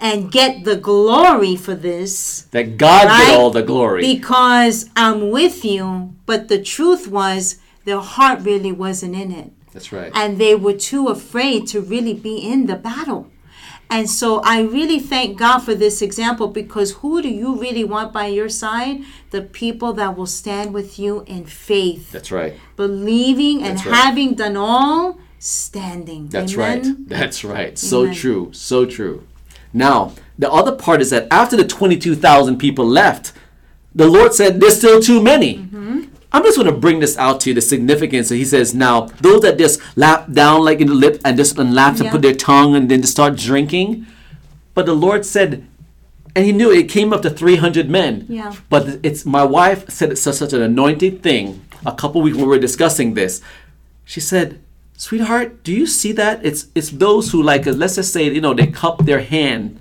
and 0.00 0.32
get 0.32 0.64
the 0.64 0.76
glory 0.76 1.54
for 1.56 1.74
this 1.74 2.42
That 2.52 2.78
God 2.78 3.06
Right? 3.06 3.26
get 3.26 3.38
all 3.38 3.50
the 3.50 3.62
glory. 3.62 4.00
because 4.14 4.88
I'm 4.96 5.30
with 5.30 5.64
you. 5.64 6.14
But 6.26 6.48
the 6.48 6.60
truth 6.60 7.08
was, 7.08 7.58
their 7.84 8.00
heart 8.00 8.40
really 8.42 8.72
wasn't 8.72 9.14
in 9.14 9.30
it. 9.32 9.52
That's 9.72 9.92
right. 9.92 10.10
And 10.14 10.38
they 10.38 10.54
were 10.54 10.72
too 10.72 11.08
afraid 11.08 11.66
to 11.68 11.80
really 11.80 12.14
be 12.14 12.36
in 12.38 12.66
the 12.66 12.76
battle. 12.76 13.30
And 13.90 14.08
so 14.08 14.40
I 14.44 14.60
really 14.60 14.98
thank 14.98 15.38
God 15.38 15.60
for 15.60 15.74
this 15.74 16.02
example 16.02 16.48
because 16.48 16.92
who 16.96 17.22
do 17.22 17.28
you 17.28 17.58
really 17.58 17.84
want 17.84 18.12
by 18.12 18.26
your 18.26 18.48
side? 18.48 19.02
The 19.30 19.42
people 19.42 19.94
that 19.94 20.16
will 20.16 20.26
stand 20.26 20.74
with 20.74 20.98
you 20.98 21.24
in 21.26 21.46
faith, 21.46 22.12
That's 22.12 22.30
right. 22.30 22.54
believing 22.76 23.62
and 23.62 23.84
right. 23.84 23.94
having 23.94 24.34
done 24.34 24.56
all, 24.56 25.18
standing. 25.38 26.28
That's 26.28 26.54
Amen? 26.54 26.82
right. 26.82 27.08
That's 27.08 27.44
right. 27.44 27.78
So 27.78 28.12
true. 28.12 28.50
So 28.52 28.84
true. 28.84 29.26
Now, 29.72 30.12
the 30.38 30.50
other 30.50 30.72
part 30.72 31.00
is 31.00 31.10
that 31.10 31.26
after 31.30 31.56
the 31.56 31.66
22,000 31.66 32.58
people 32.58 32.86
left, 32.86 33.32
the 33.94 34.06
Lord 34.06 34.34
said, 34.34 34.60
There's 34.60 34.76
still 34.76 35.00
too 35.00 35.22
many. 35.22 35.58
Mm-hmm. 35.58 35.87
I'm 36.32 36.42
just 36.42 36.58
going 36.58 36.72
to 36.72 36.78
bring 36.78 37.00
this 37.00 37.16
out 37.16 37.40
to 37.40 37.50
you 37.50 37.54
the 37.54 37.62
significance. 37.62 38.28
So 38.28 38.34
he 38.34 38.44
says, 38.44 38.74
Now, 38.74 39.02
those 39.20 39.40
that 39.42 39.56
just 39.58 39.80
lap 39.96 40.30
down 40.30 40.64
like 40.64 40.80
in 40.80 40.88
the 40.88 40.94
lip 40.94 41.20
and 41.24 41.36
just 41.36 41.56
unlap 41.56 41.96
and 41.96 42.04
Yeah. 42.04 42.10
put 42.10 42.22
their 42.22 42.34
tongue 42.34 42.74
and 42.76 42.90
then 42.90 43.00
just 43.00 43.12
start 43.12 43.36
drinking. 43.36 44.06
But 44.74 44.86
the 44.86 44.94
Lord 44.94 45.24
said, 45.24 45.66
and 46.36 46.44
he 46.44 46.52
knew 46.52 46.70
it 46.70 46.88
came 46.88 47.12
up 47.12 47.22
to 47.22 47.30
300 47.30 47.88
men. 47.88 48.26
Yeah. 48.28 48.54
But 48.68 49.00
it's 49.02 49.24
my 49.24 49.42
wife 49.42 49.88
said 49.90 50.12
it's 50.12 50.20
such, 50.20 50.36
such 50.36 50.52
an 50.52 50.62
anointed 50.62 51.22
thing. 51.22 51.62
A 51.86 51.92
couple 51.92 52.20
weeks 52.22 52.36
when 52.36 52.44
we 52.46 52.50
were 52.50 52.58
discussing 52.60 53.14
this, 53.14 53.40
she 54.04 54.20
said, 54.20 54.60
"Sweetheart, 54.96 55.64
do 55.64 55.72
you 55.72 55.86
see 55.86 56.12
that? 56.12 56.44
It's 56.44 56.66
it's 56.74 56.90
those 56.90 57.32
who 57.32 57.42
like 57.42 57.66
let's 57.66 57.94
just 57.96 58.12
say 58.12 58.24
you 58.30 58.40
know 58.40 58.52
they 58.54 58.66
cup 58.66 59.04
their 59.06 59.20
hand, 59.20 59.80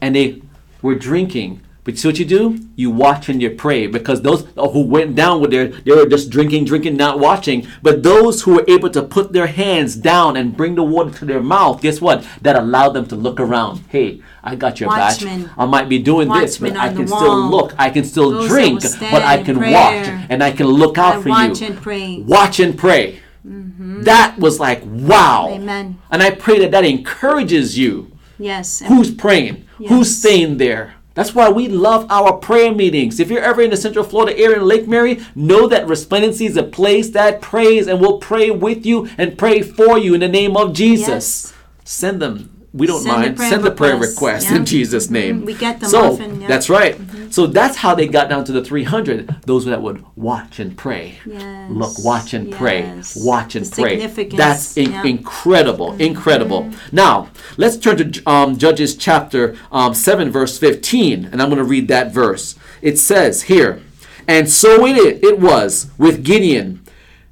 and 0.00 0.14
they 0.14 0.42
were 0.82 0.94
drinking. 0.94 1.60
But 1.86 1.96
see 1.96 2.08
what 2.08 2.18
you 2.18 2.24
do? 2.24 2.58
You 2.74 2.90
watch 2.90 3.28
and 3.28 3.40
you 3.40 3.50
pray 3.50 3.86
because 3.86 4.20
those 4.20 4.44
who 4.56 4.80
went 4.80 5.14
down 5.14 5.40
with 5.40 5.52
their 5.52 5.68
they 5.68 5.92
were 5.92 6.06
just 6.06 6.30
drinking, 6.30 6.64
drinking, 6.64 6.96
not 6.96 7.20
watching. 7.20 7.66
But 7.80 8.02
those 8.02 8.42
who 8.42 8.56
were 8.56 8.64
able 8.66 8.90
to 8.90 9.02
put 9.04 9.32
their 9.32 9.46
hands 9.46 9.94
down 9.94 10.36
and 10.36 10.56
bring 10.56 10.74
the 10.74 10.82
water 10.82 11.12
to 11.20 11.24
their 11.24 11.40
mouth, 11.40 11.80
guess 11.80 12.00
what? 12.00 12.26
That 12.42 12.56
allowed 12.56 12.90
them 12.94 13.06
to 13.06 13.14
look 13.16 13.38
around. 13.38 13.84
Hey, 13.88 14.20
I 14.42 14.56
got 14.56 14.80
your 14.80 14.88
Watchmen. 14.88 15.44
back. 15.44 15.52
I 15.56 15.64
might 15.64 15.88
be 15.88 16.00
doing 16.00 16.28
this, 16.28 16.58
but 16.58 16.76
I 16.76 16.92
can 16.92 17.06
still 17.06 17.20
wall. 17.20 17.50
look. 17.50 17.74
I 17.78 17.88
can 17.90 18.02
still 18.02 18.32
Those 18.32 18.48
drink, 18.48 18.82
but 19.12 19.22
I 19.22 19.42
can 19.44 19.56
prayer. 19.56 19.72
watch 19.72 20.26
and 20.28 20.42
I 20.42 20.50
can 20.50 20.66
look 20.66 20.98
out 20.98 21.14
And 21.14 21.22
for 21.22 21.28
watch 21.28 21.60
you. 21.60 21.68
and 21.68 21.76
pray. 21.80 22.20
Watch 22.26 22.58
and 22.58 22.76
pray. 22.76 23.20
Mm-hmm. 23.46 24.02
That 24.02 24.36
was 24.40 24.58
like 24.58 24.82
wow. 24.84 25.46
Amen. 25.50 25.98
And 26.10 26.20
I 26.20 26.32
pray 26.32 26.58
that 26.58 26.72
that 26.72 26.84
encourages 26.84 27.78
you. 27.78 28.10
Yes. 28.38 28.82
Who's 28.88 29.14
praying? 29.14 29.64
Who's 29.78 30.08
Yes. 30.08 30.16
staying 30.18 30.56
there? 30.58 30.94
That's 31.16 31.34
why 31.34 31.48
we 31.48 31.66
love 31.66 32.06
our 32.10 32.34
prayer 32.34 32.72
meetings. 32.72 33.18
If 33.18 33.30
you're 33.30 33.42
ever 33.42 33.62
in 33.62 33.70
the 33.70 33.76
Central 33.76 34.04
Florida 34.04 34.38
area 34.38 34.58
in 34.58 34.66
Lake 34.66 34.86
Mary, 34.86 35.24
know 35.34 35.66
that 35.66 35.88
Resplendency 35.88 36.44
is 36.44 36.58
a 36.58 36.62
place 36.62 37.08
that 37.10 37.40
prays 37.40 37.88
and 37.88 38.00
will 38.00 38.18
pray 38.18 38.50
with 38.50 38.84
you 38.84 39.08
and 39.16 39.38
pray 39.38 39.62
for 39.62 39.98
you 39.98 40.12
in 40.12 40.20
the 40.20 40.28
name 40.28 40.58
of 40.58 40.74
Jesus. 40.74 41.08
Yes. 41.08 41.54
Send 41.84 42.20
them. 42.20 42.55
We 42.76 42.86
don't 42.86 43.00
Send 43.02 43.16
mind. 43.16 43.36
prayer 43.36 43.50
Send 43.50 43.64
the 43.64 43.70
prayer 43.70 43.96
request 43.96 44.50
Yeah. 44.50 44.56
in 44.56 44.64
Jesus' 44.66 45.06
Mhm. 45.06 45.10
name. 45.10 45.44
We 45.46 45.54
get 45.54 45.80
them 45.80 45.88
so, 45.88 46.12
often, 46.12 46.40
yeah. 46.42 46.46
That's 46.48 46.68
right. 46.68 46.96
So 47.30 47.46
that's 47.46 47.76
how 47.78 47.94
they 47.94 48.06
got 48.06 48.28
down 48.28 48.44
to 48.44 48.52
the 48.52 48.62
300. 48.62 49.34
Those 49.46 49.64
that 49.64 49.82
would 49.82 50.02
watch 50.14 50.58
and 50.60 50.76
pray. 50.76 51.14
Yes. 51.26 51.70
Look, 51.70 52.04
watch 52.04 52.34
and 52.34 52.50
pray. 52.52 52.88
Watch 53.16 53.56
and 53.56 53.64
The 53.66 53.82
pray. 53.82 53.90
significance, 53.92 54.36
That's 54.38 54.76
in- 54.76 54.90
yeah. 54.92 54.98
Mm-hmm. 54.98 55.08
incredible. 55.08 55.96
Incredible. 55.98 56.70
Now, 56.92 57.28
let's 57.56 57.76
turn 57.76 57.96
to 58.12 58.22
um, 58.30 58.56
Judges 58.58 58.94
chapter 58.94 59.54
um, 59.72 59.94
7, 59.94 60.30
verse 60.30 60.58
15. 60.58 61.28
And 61.32 61.40
I'm 61.42 61.48
going 61.48 61.58
to 61.58 61.64
read 61.64 61.88
that 61.88 62.12
verse. 62.12 62.54
It 62.82 62.98
says 62.98 63.42
here, 63.42 63.80
And 64.28 64.50
so 64.50 64.84
it, 64.86 65.20
it 65.22 65.38
was 65.38 65.86
with 65.98 66.24
Gideon. 66.24 66.80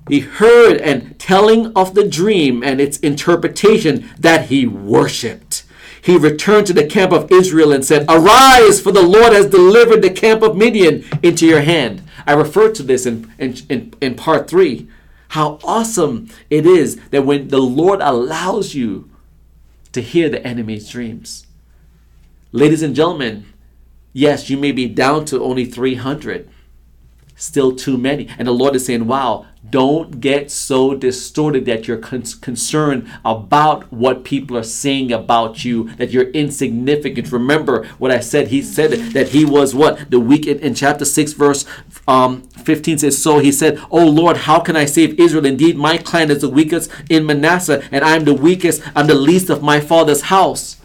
He 0.09 0.21
heard 0.21 0.81
and 0.81 1.19
telling 1.19 1.73
of 1.75 1.95
the 1.95 2.07
dream 2.07 2.63
and 2.63 2.81
its 2.81 2.99
interpretation 2.99 4.11
that 4.19 4.47
he 4.49 4.67
worshiped. 4.67 5.65
He 6.03 6.19
returned 6.19 6.67
to 6.67 6.75
the 6.75 6.87
camp 6.87 7.13
of 7.13 7.33
Israel 7.33 7.73
and 7.73 7.83
said, 7.83 8.05
Arise, 8.09 8.81
for 8.81 8.93
the 8.93 9.03
Lord 9.03 9.33
has 9.33 9.47
delivered 9.47 10.03
the 10.03 10.11
camp 10.11 10.43
of 10.43 10.57
Midian 10.57 11.05
into 11.23 11.47
your 11.47 11.63
hand. 11.63 12.03
I 12.27 12.35
referred 12.35 12.75
to 12.75 12.83
this 12.83 13.07
in, 13.07 13.33
in, 13.39 13.57
in, 13.71 13.95
in 14.03 14.15
part 14.15 14.47
three. 14.49 14.87
How 15.29 15.59
awesome 15.65 16.29
it 16.51 16.67
is 16.67 17.01
that 17.11 17.25
when 17.25 17.49
the 17.49 17.61
Lord 17.61 18.01
allows 18.03 18.75
you 18.75 19.11
to 19.93 20.03
hear 20.03 20.29
the 20.29 20.47
enemy's 20.47 20.91
dreams. 20.91 21.47
Ladies 22.53 22.83
and 22.83 22.95
gentlemen, 22.95 23.47
yes, 24.13 24.51
you 24.51 24.59
may 24.59 24.73
be 24.73 24.87
down 24.87 25.25
to 25.27 25.43
only 25.43 25.65
300 25.65 26.51
still 27.37 27.75
too 27.75 27.97
many. 27.97 28.29
And 28.39 28.47
the 28.49 28.53
Lord 28.53 28.77
is 28.77 28.87
saying, 28.87 29.07
wow, 29.07 29.47
don't 29.69 30.21
get 30.21 30.51
so 30.51 30.95
distorted 30.95 31.65
that 31.65 31.89
you're 31.89 31.99
con- 31.99 32.23
concerned 32.41 33.11
about 33.25 33.91
what 33.93 34.23
people 34.23 34.57
are 34.57 34.63
saying 34.63 35.11
about 35.11 35.65
you, 35.65 35.89
that 35.97 36.11
you're 36.11 36.31
insignificant. 36.31 37.33
Remember 37.33 37.85
what 37.99 38.11
I 38.11 38.21
said. 38.21 38.49
He 38.49 38.63
said 38.63 38.91
that 39.15 39.29
he 39.29 39.45
was 39.45 39.75
what? 39.75 40.11
The 40.11 40.21
weak 40.21 40.47
in, 40.47 40.59
in 40.61 40.75
chapter 40.75 41.05
6, 41.05 41.33
verse 41.33 41.65
um, 42.07 42.43
15 42.43 42.99
says, 42.99 43.21
So 43.21 43.39
he 43.39 43.51
said, 43.51 43.81
Oh 43.91 44.07
Lord, 44.07 44.37
how 44.39 44.61
can 44.61 44.77
I 44.77 44.85
save 44.85 45.19
Israel? 45.19 45.47
Indeed, 45.47 45.77
my 45.77 45.97
clan 45.97 46.31
is 46.31 46.43
the 46.43 46.51
weakest 46.51 46.91
in 47.09 47.25
Manasseh, 47.27 47.83
and 47.91 48.05
I 48.05 48.17
am 48.17 48.25
the 48.25 48.35
weakest, 48.35 48.83
I'm 48.95 49.07
the 49.07 49.15
least 49.15 49.51
of 49.51 49.63
my 49.63 49.81
father's 49.81 50.23
house. 50.23 50.81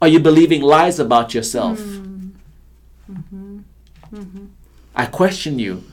Are 0.00 0.08
you 0.08 0.18
believing 0.18 0.62
lies 0.62 0.98
about 0.98 1.34
yourself? 1.34 1.78
Mm-hmm. 1.78 2.30
Mm-hmm. 3.12 3.58
Mm-hmm. 4.14 4.43
I 4.94 5.06
question 5.06 5.58
you. 5.58 5.84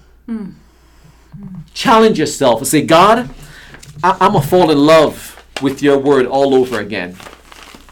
Challenge 1.74 2.20
yourself 2.20 2.60
and 2.60 2.68
say, 2.68 2.82
God, 2.86 3.30
I- 4.04 4.18
I'm 4.20 4.32
going 4.34 4.44
to 4.44 4.48
fall 4.50 4.70
in 4.72 4.78
love 4.78 5.44
with 5.62 5.82
your 5.82 5.98
word 5.98 6.26
all 6.26 6.54
over 6.54 6.80
again. 6.80 7.16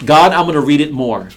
God, 0.05 0.31
I'm 0.33 0.43
going 0.45 0.55
to 0.55 0.61
read 0.61 0.81
it 0.81 0.91
more. 0.91 1.29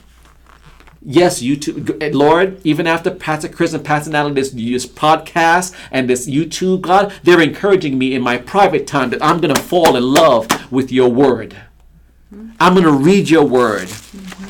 Yes, 1.04 1.42
YouTube, 1.42 1.86
g- 1.86 1.94
eh, 2.06 2.10
Lord, 2.12 2.60
even 2.64 2.86
after 2.86 3.10
Pastor 3.10 3.48
Chris 3.48 3.72
and 3.72 3.84
Pastor 3.84 4.10
Natalie, 4.10 4.34
this, 4.34 4.50
this 4.50 4.86
podcast 4.86 5.74
and 5.90 6.08
this 6.08 6.28
YouTube, 6.28 6.82
God, 6.82 7.12
they're 7.24 7.40
encouraging 7.40 7.98
me 7.98 8.14
in 8.14 8.22
my 8.22 8.38
private 8.38 8.86
time 8.86 9.10
that 9.10 9.22
I'm 9.22 9.40
going 9.40 9.52
to 9.54 9.60
fall 9.60 9.96
in 9.96 10.04
love 10.04 10.46
with 10.72 10.92
your 10.92 11.08
word. 11.08 11.56
I'm 12.60 12.74
going 12.74 12.84
to 12.86 12.92
read 12.92 13.28
your 13.28 13.44
word. 13.44 13.88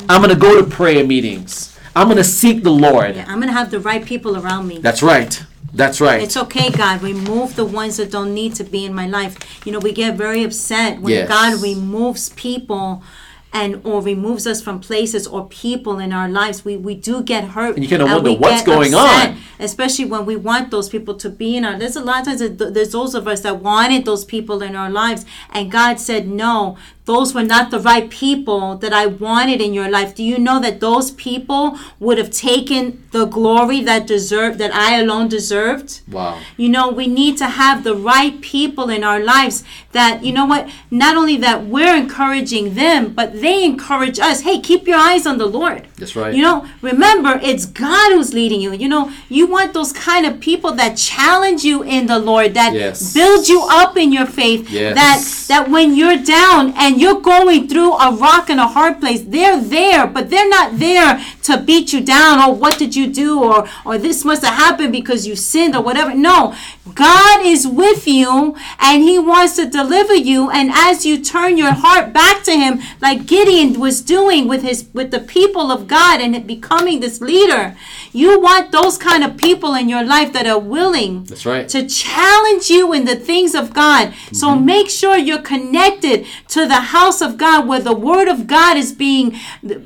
I'm 0.07 0.21
going 0.21 0.33
to 0.33 0.39
go 0.39 0.61
to 0.63 0.69
prayer 0.69 1.03
meetings. 1.05 1.72
I'm 1.95 2.07
going 2.07 2.17
to 2.17 2.23
seek 2.23 2.63
the 2.63 2.71
Lord. 2.71 3.15
Yeah, 3.15 3.25
I'm 3.27 3.39
gonna 3.39 3.51
have 3.51 3.71
the 3.71 3.79
right 3.79 4.03
people 4.03 4.37
around 4.37 4.67
me. 4.67 4.79
That's 4.79 5.03
right. 5.03 5.43
That's 5.73 5.99
right. 5.99 6.21
It's 6.21 6.37
okay, 6.37 6.69
God. 6.69 7.01
Remove 7.01 7.55
the 7.55 7.65
ones 7.65 7.97
that 7.97 8.11
don't 8.11 8.33
need 8.33 8.53
to 8.55 8.63
be 8.63 8.85
in 8.85 8.93
my 8.93 9.07
life. 9.07 9.37
You 9.65 9.71
know, 9.71 9.79
we 9.79 9.91
get 9.91 10.15
very 10.15 10.43
upset 10.43 11.01
when 11.01 11.13
Yes. 11.13 11.27
God 11.27 11.61
removes 11.61 12.29
people 12.29 13.03
and 13.51 13.81
or 13.83 14.01
removes 14.01 14.47
us 14.47 14.61
from 14.61 14.79
places 14.79 15.27
or 15.27 15.47
people 15.47 15.99
in 15.99 16.11
our 16.11 16.27
lives. 16.27 16.65
We 16.65 16.77
we 16.77 16.95
do 16.95 17.23
get 17.23 17.43
hurt. 17.49 17.75
And 17.75 17.83
you 17.83 17.89
kinda 17.89 18.05
wonder 18.05 18.31
we 18.31 18.37
what's 18.37 18.63
going 18.63 18.93
upset, 18.93 19.29
on. 19.31 19.37
Especially 19.59 20.05
when 20.05 20.25
we 20.25 20.35
want 20.35 20.71
those 20.71 20.89
people 20.89 21.15
to 21.15 21.29
be 21.29 21.55
in 21.57 21.65
our. 21.65 21.77
There's 21.77 21.95
a 21.95 22.03
lot 22.03 22.21
of 22.21 22.25
times 22.27 22.39
that 22.39 22.73
there's 22.73 22.91
those 22.91 23.13
of 23.15 23.27
us 23.27 23.41
that 23.41 23.61
wanted 23.61 24.05
those 24.05 24.25
people 24.25 24.61
in 24.63 24.75
our 24.75 24.89
lives, 24.91 25.25
and 25.51 25.71
God 25.71 25.99
said 25.99 26.27
no. 26.27 26.77
Those 27.05 27.33
were 27.35 27.43
not 27.43 27.69
the 27.69 27.79
right 27.81 28.09
people 28.09 28.77
that 28.77 28.93
I 28.93 29.07
wanted 29.07 29.59
in 29.59 29.73
your 29.73 29.89
life. 29.89 30.15
Do 30.15 30.23
you 30.23 30.39
know 30.39 30.59
that 30.61 30.79
those 30.79 31.11
people 31.11 31.77
would 31.99 32.17
have 32.17 32.29
taken 32.31 33.03
the 33.11 33.25
glory 33.25 33.81
that 33.81 34.07
deserved 34.07 34.57
that 34.59 34.73
I 34.73 34.99
alone 34.99 35.27
deserved? 35.27 35.99
wow. 36.09 36.39
You 36.55 36.69
know, 36.69 36.89
we 36.89 37.07
need 37.07 37.37
to 37.39 37.45
have 37.47 37.83
the 37.83 37.93
right 37.95 38.39
people 38.41 38.89
in 38.89 39.03
our 39.03 39.19
lives 39.21 39.63
that, 39.91 40.23
you 40.23 40.31
know 40.31 40.45
what, 40.45 40.69
not 40.89 41.17
only 41.17 41.35
that 41.37 41.65
we're 41.65 41.95
encouraging 41.95 42.75
them, 42.75 43.13
but 43.13 43.41
they 43.41 43.63
encourage 43.65 44.17
us. 44.19 44.41
Hey, 44.41 44.59
keep 44.61 44.87
your 44.87 44.97
eyes 44.97 45.27
on 45.27 45.37
the 45.37 45.45
Lord. 45.45 45.87
That's 45.97 46.15
right. 46.15 46.33
You 46.33 46.41
know, 46.41 46.65
remember, 46.81 47.39
it's 47.43 47.65
God 47.65 48.13
who's 48.13 48.33
leading 48.33 48.61
you. 48.61 48.71
You 48.73 48.87
know, 48.87 49.11
you 49.29 49.45
want 49.47 49.73
those 49.73 49.91
kind 49.91 50.25
of 50.25 50.39
people 50.39 50.71
that 50.73 50.95
challenge 50.95 51.63
you 51.65 51.83
in 51.83 52.07
the 52.07 52.19
Lord, 52.19 52.53
that 52.53 52.73
Yes. 52.73 53.13
build 53.13 53.47
you 53.49 53.65
up 53.69 53.97
in 53.97 54.11
your 54.13 54.25
faith, 54.25 54.69
Yes. 54.69 54.95
that 54.95 55.19
that 55.53 55.69
when 55.69 55.95
you're 55.95 56.17
down 56.17 56.73
and 56.77 56.92
you're 56.99 57.21
going 57.21 57.67
through 57.67 57.93
a 57.93 58.15
rock 58.15 58.49
and 58.49 58.59
a 58.59 58.67
hard 58.67 58.99
place, 58.99 59.21
they're 59.21 59.59
there, 59.61 60.07
but 60.07 60.29
they're 60.29 60.49
not 60.49 60.79
there 60.79 61.23
to 61.43 61.57
beat 61.57 61.93
you 61.93 62.01
down 62.01 62.39
or 62.39 62.55
what 62.55 62.77
did 62.79 62.95
you 62.95 63.07
do 63.07 63.41
or 63.43 63.67
or 63.85 63.97
this 63.97 64.23
must 64.25 64.43
have 64.43 64.55
happened 64.55 64.91
because 64.91 65.27
you 65.27 65.35
sinned 65.35 65.75
or 65.75 65.81
whatever. 65.83 66.13
No. 66.13 66.55
God 66.95 67.45
is 67.45 67.65
with 67.67 68.07
you 68.07 68.55
and 68.79 69.01
he 69.03 69.17
wants 69.17 69.55
to 69.55 69.69
deliver 69.69 70.13
you 70.15 70.49
and 70.51 70.69
as 70.73 71.05
you 71.05 71.17
turn 71.23 71.57
your 71.57 71.71
heart 71.71 72.13
back 72.13 72.43
to 72.43 72.51
him 72.51 72.81
like 73.01 73.25
Gideon 73.25 73.79
was 73.79 74.01
doing 74.01 74.47
with 74.47 74.61
his 74.63 74.87
with 74.93 75.11
the 75.11 75.19
people 75.19 75.71
of 75.71 75.87
God 75.87 76.21
and 76.21 76.45
becoming 76.45 76.99
this 76.99 77.21
leader, 77.21 77.75
you 78.11 78.39
want 78.39 78.71
those 78.71 78.97
kind 78.97 79.23
of 79.23 79.37
people 79.37 79.73
in 79.75 79.87
your 79.89 80.03
life 80.03 80.33
that 80.33 80.45
are 80.45 80.59
willing 80.59 81.23
That's 81.23 81.45
right. 81.45 81.67
to 81.69 81.87
challenge 81.87 82.69
you 82.69 82.93
in 82.93 83.05
the 83.05 83.15
things 83.15 83.55
of 83.55 83.73
God. 83.73 84.13
So 84.31 84.43
Mm-hmm. 84.53 84.65
make 84.65 84.89
sure 84.89 85.17
you're 85.17 85.41
connected 85.41 86.25
to 86.49 86.67
the 86.67 86.81
house 86.83 87.21
of 87.21 87.37
God 87.37 87.67
where 87.67 87.79
the 87.79 87.95
word 87.95 88.27
of 88.27 88.47
God 88.47 88.77
is 88.77 88.91
being 88.91 89.35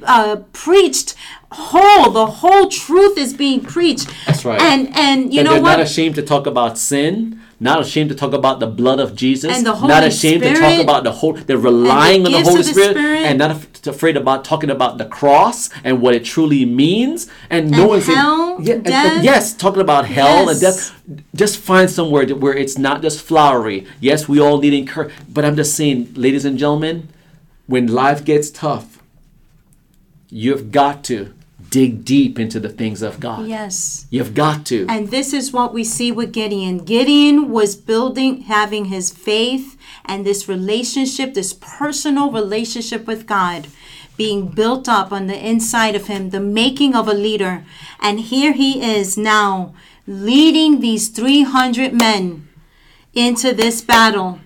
uh, 0.03 0.37
preached 0.53 1.15
whole. 1.51 2.11
The 2.11 2.25
whole 2.25 2.67
truth 2.69 3.17
is 3.17 3.33
being 3.33 3.61
preached. 3.61 4.09
That's 4.25 4.43
right. 4.45 4.61
And 4.61 4.95
and 4.95 5.33
you 5.33 5.39
and 5.39 5.47
know 5.47 5.53
they're 5.53 5.61
what? 5.61 5.77
not 5.77 5.79
ashamed 5.81 6.15
to 6.15 6.21
talk 6.21 6.47
about 6.47 6.77
sin. 6.77 7.41
Not 7.59 7.81
ashamed 7.81 8.09
to 8.09 8.15
talk 8.15 8.33
about 8.33 8.59
the 8.59 8.67
blood 8.67 8.99
of 8.99 9.15
Jesus. 9.15 9.51
And 9.55 9.65
the 9.65 9.71
not 9.71 9.79
Holy 9.79 10.07
ashamed 10.07 10.43
to 10.43 10.53
talk 10.53 10.79
about 10.79 11.03
the 11.03 11.11
whole. 11.11 11.33
They're 11.33 11.57
relying 11.57 12.23
on 12.25 12.31
the 12.31 12.41
Holy 12.43 12.57
the 12.57 12.63
Spirit, 12.65 12.91
Spirit. 12.91 13.21
and 13.25 13.39
not 13.39 13.49
af- 13.51 13.87
afraid 13.87 14.15
about 14.15 14.45
talking 14.45 14.69
about 14.69 14.99
the 14.99 15.05
cross 15.05 15.71
and 15.83 15.99
what 15.99 16.13
it 16.13 16.23
truly 16.23 16.65
means. 16.65 17.27
And, 17.49 17.71
no 17.71 17.87
one's 17.87 18.05
hell, 18.05 18.57
yeah, 18.61 18.75
and- 18.75 18.87
and 18.87 19.23
yes, 19.23 19.53
talking 19.55 19.81
about 19.81 20.05
hell 20.05 20.49
and 20.49 20.59
death. 20.59 20.93
Just 21.35 21.57
find 21.57 21.89
somewhere 21.89 22.27
where 22.27 22.53
it's 22.53 22.77
not 22.77 23.01
just 23.01 23.21
flowery. 23.21 23.87
Yes, 23.99 24.27
we 24.29 24.39
all 24.39 24.59
need 24.59 24.73
encouragement, 24.75 25.33
but 25.33 25.43
I'm 25.43 25.55
just 25.55 25.73
saying, 25.73 26.09
ladies 26.15 26.45
and 26.45 26.59
gentlemen, 26.59 27.09
when 27.65 27.87
life 27.87 28.23
gets 28.23 28.51
tough, 28.51 29.01
you've 30.29 30.71
got 30.71 31.03
to 31.05 31.33
dig 31.69 32.05
deep 32.05 32.39
into 32.39 32.59
the 32.59 32.69
things 32.69 33.01
of 33.01 33.19
God. 33.19 33.47
Yes. 33.47 34.05
You've 34.09 34.33
got 34.33 34.65
to. 34.67 34.85
And 34.89 35.09
this 35.09 35.33
is 35.33 35.51
what 35.51 35.73
we 35.73 35.83
see 35.83 36.11
with 36.11 36.31
Gideon. 36.31 36.79
Gideon 36.79 37.51
was 37.51 37.75
building, 37.75 38.41
having 38.43 38.85
his 38.85 39.11
faith 39.11 39.77
and 40.05 40.25
this 40.25 40.47
relationship, 40.47 41.33
this 41.33 41.53
personal 41.53 42.31
relationship 42.31 43.05
with 43.05 43.27
God 43.27 43.67
being 44.17 44.47
built 44.47 44.89
up 44.89 45.11
on 45.11 45.27
the 45.27 45.47
inside 45.47 45.95
of 45.95 46.07
him, 46.07 46.31
the 46.31 46.39
making 46.39 46.95
of 46.95 47.07
a 47.07 47.13
leader. 47.13 47.63
And 48.01 48.19
here 48.19 48.51
he 48.53 48.81
is 48.83 49.17
now 49.17 49.75
leading 50.07 50.79
these 50.79 51.09
300 51.09 51.93
men 51.93 52.47
into 53.13 53.53
this 53.53 53.81
battle. 53.81 54.39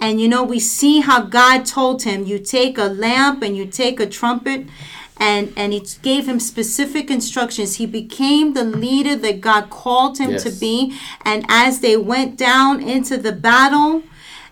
And 0.00 0.20
you 0.20 0.28
know, 0.28 0.42
we 0.42 0.60
see 0.60 1.00
how 1.00 1.22
God 1.22 1.64
told 1.64 2.02
him, 2.02 2.24
you 2.24 2.38
take 2.38 2.76
a 2.76 2.84
lamp 2.84 3.42
and 3.42 3.56
you 3.56 3.64
take 3.64 4.00
a 4.00 4.06
trumpet. 4.06 4.66
And, 5.26 5.52
and 5.56 5.72
he 5.72 5.80
gave 6.02 6.28
him 6.28 6.38
specific 6.38 7.10
instructions. 7.10 7.76
He 7.76 7.86
became 7.86 8.52
the 8.52 8.64
leader 8.64 9.16
that 9.16 9.40
God 9.40 9.70
called 9.70 10.18
him 10.18 10.36
to 10.36 10.50
be. 10.50 10.76
And 11.24 11.46
as 11.48 11.80
they 11.80 11.96
went 11.96 12.36
down 12.36 12.82
into 12.82 13.16
the 13.16 13.32
battle, 13.32 14.02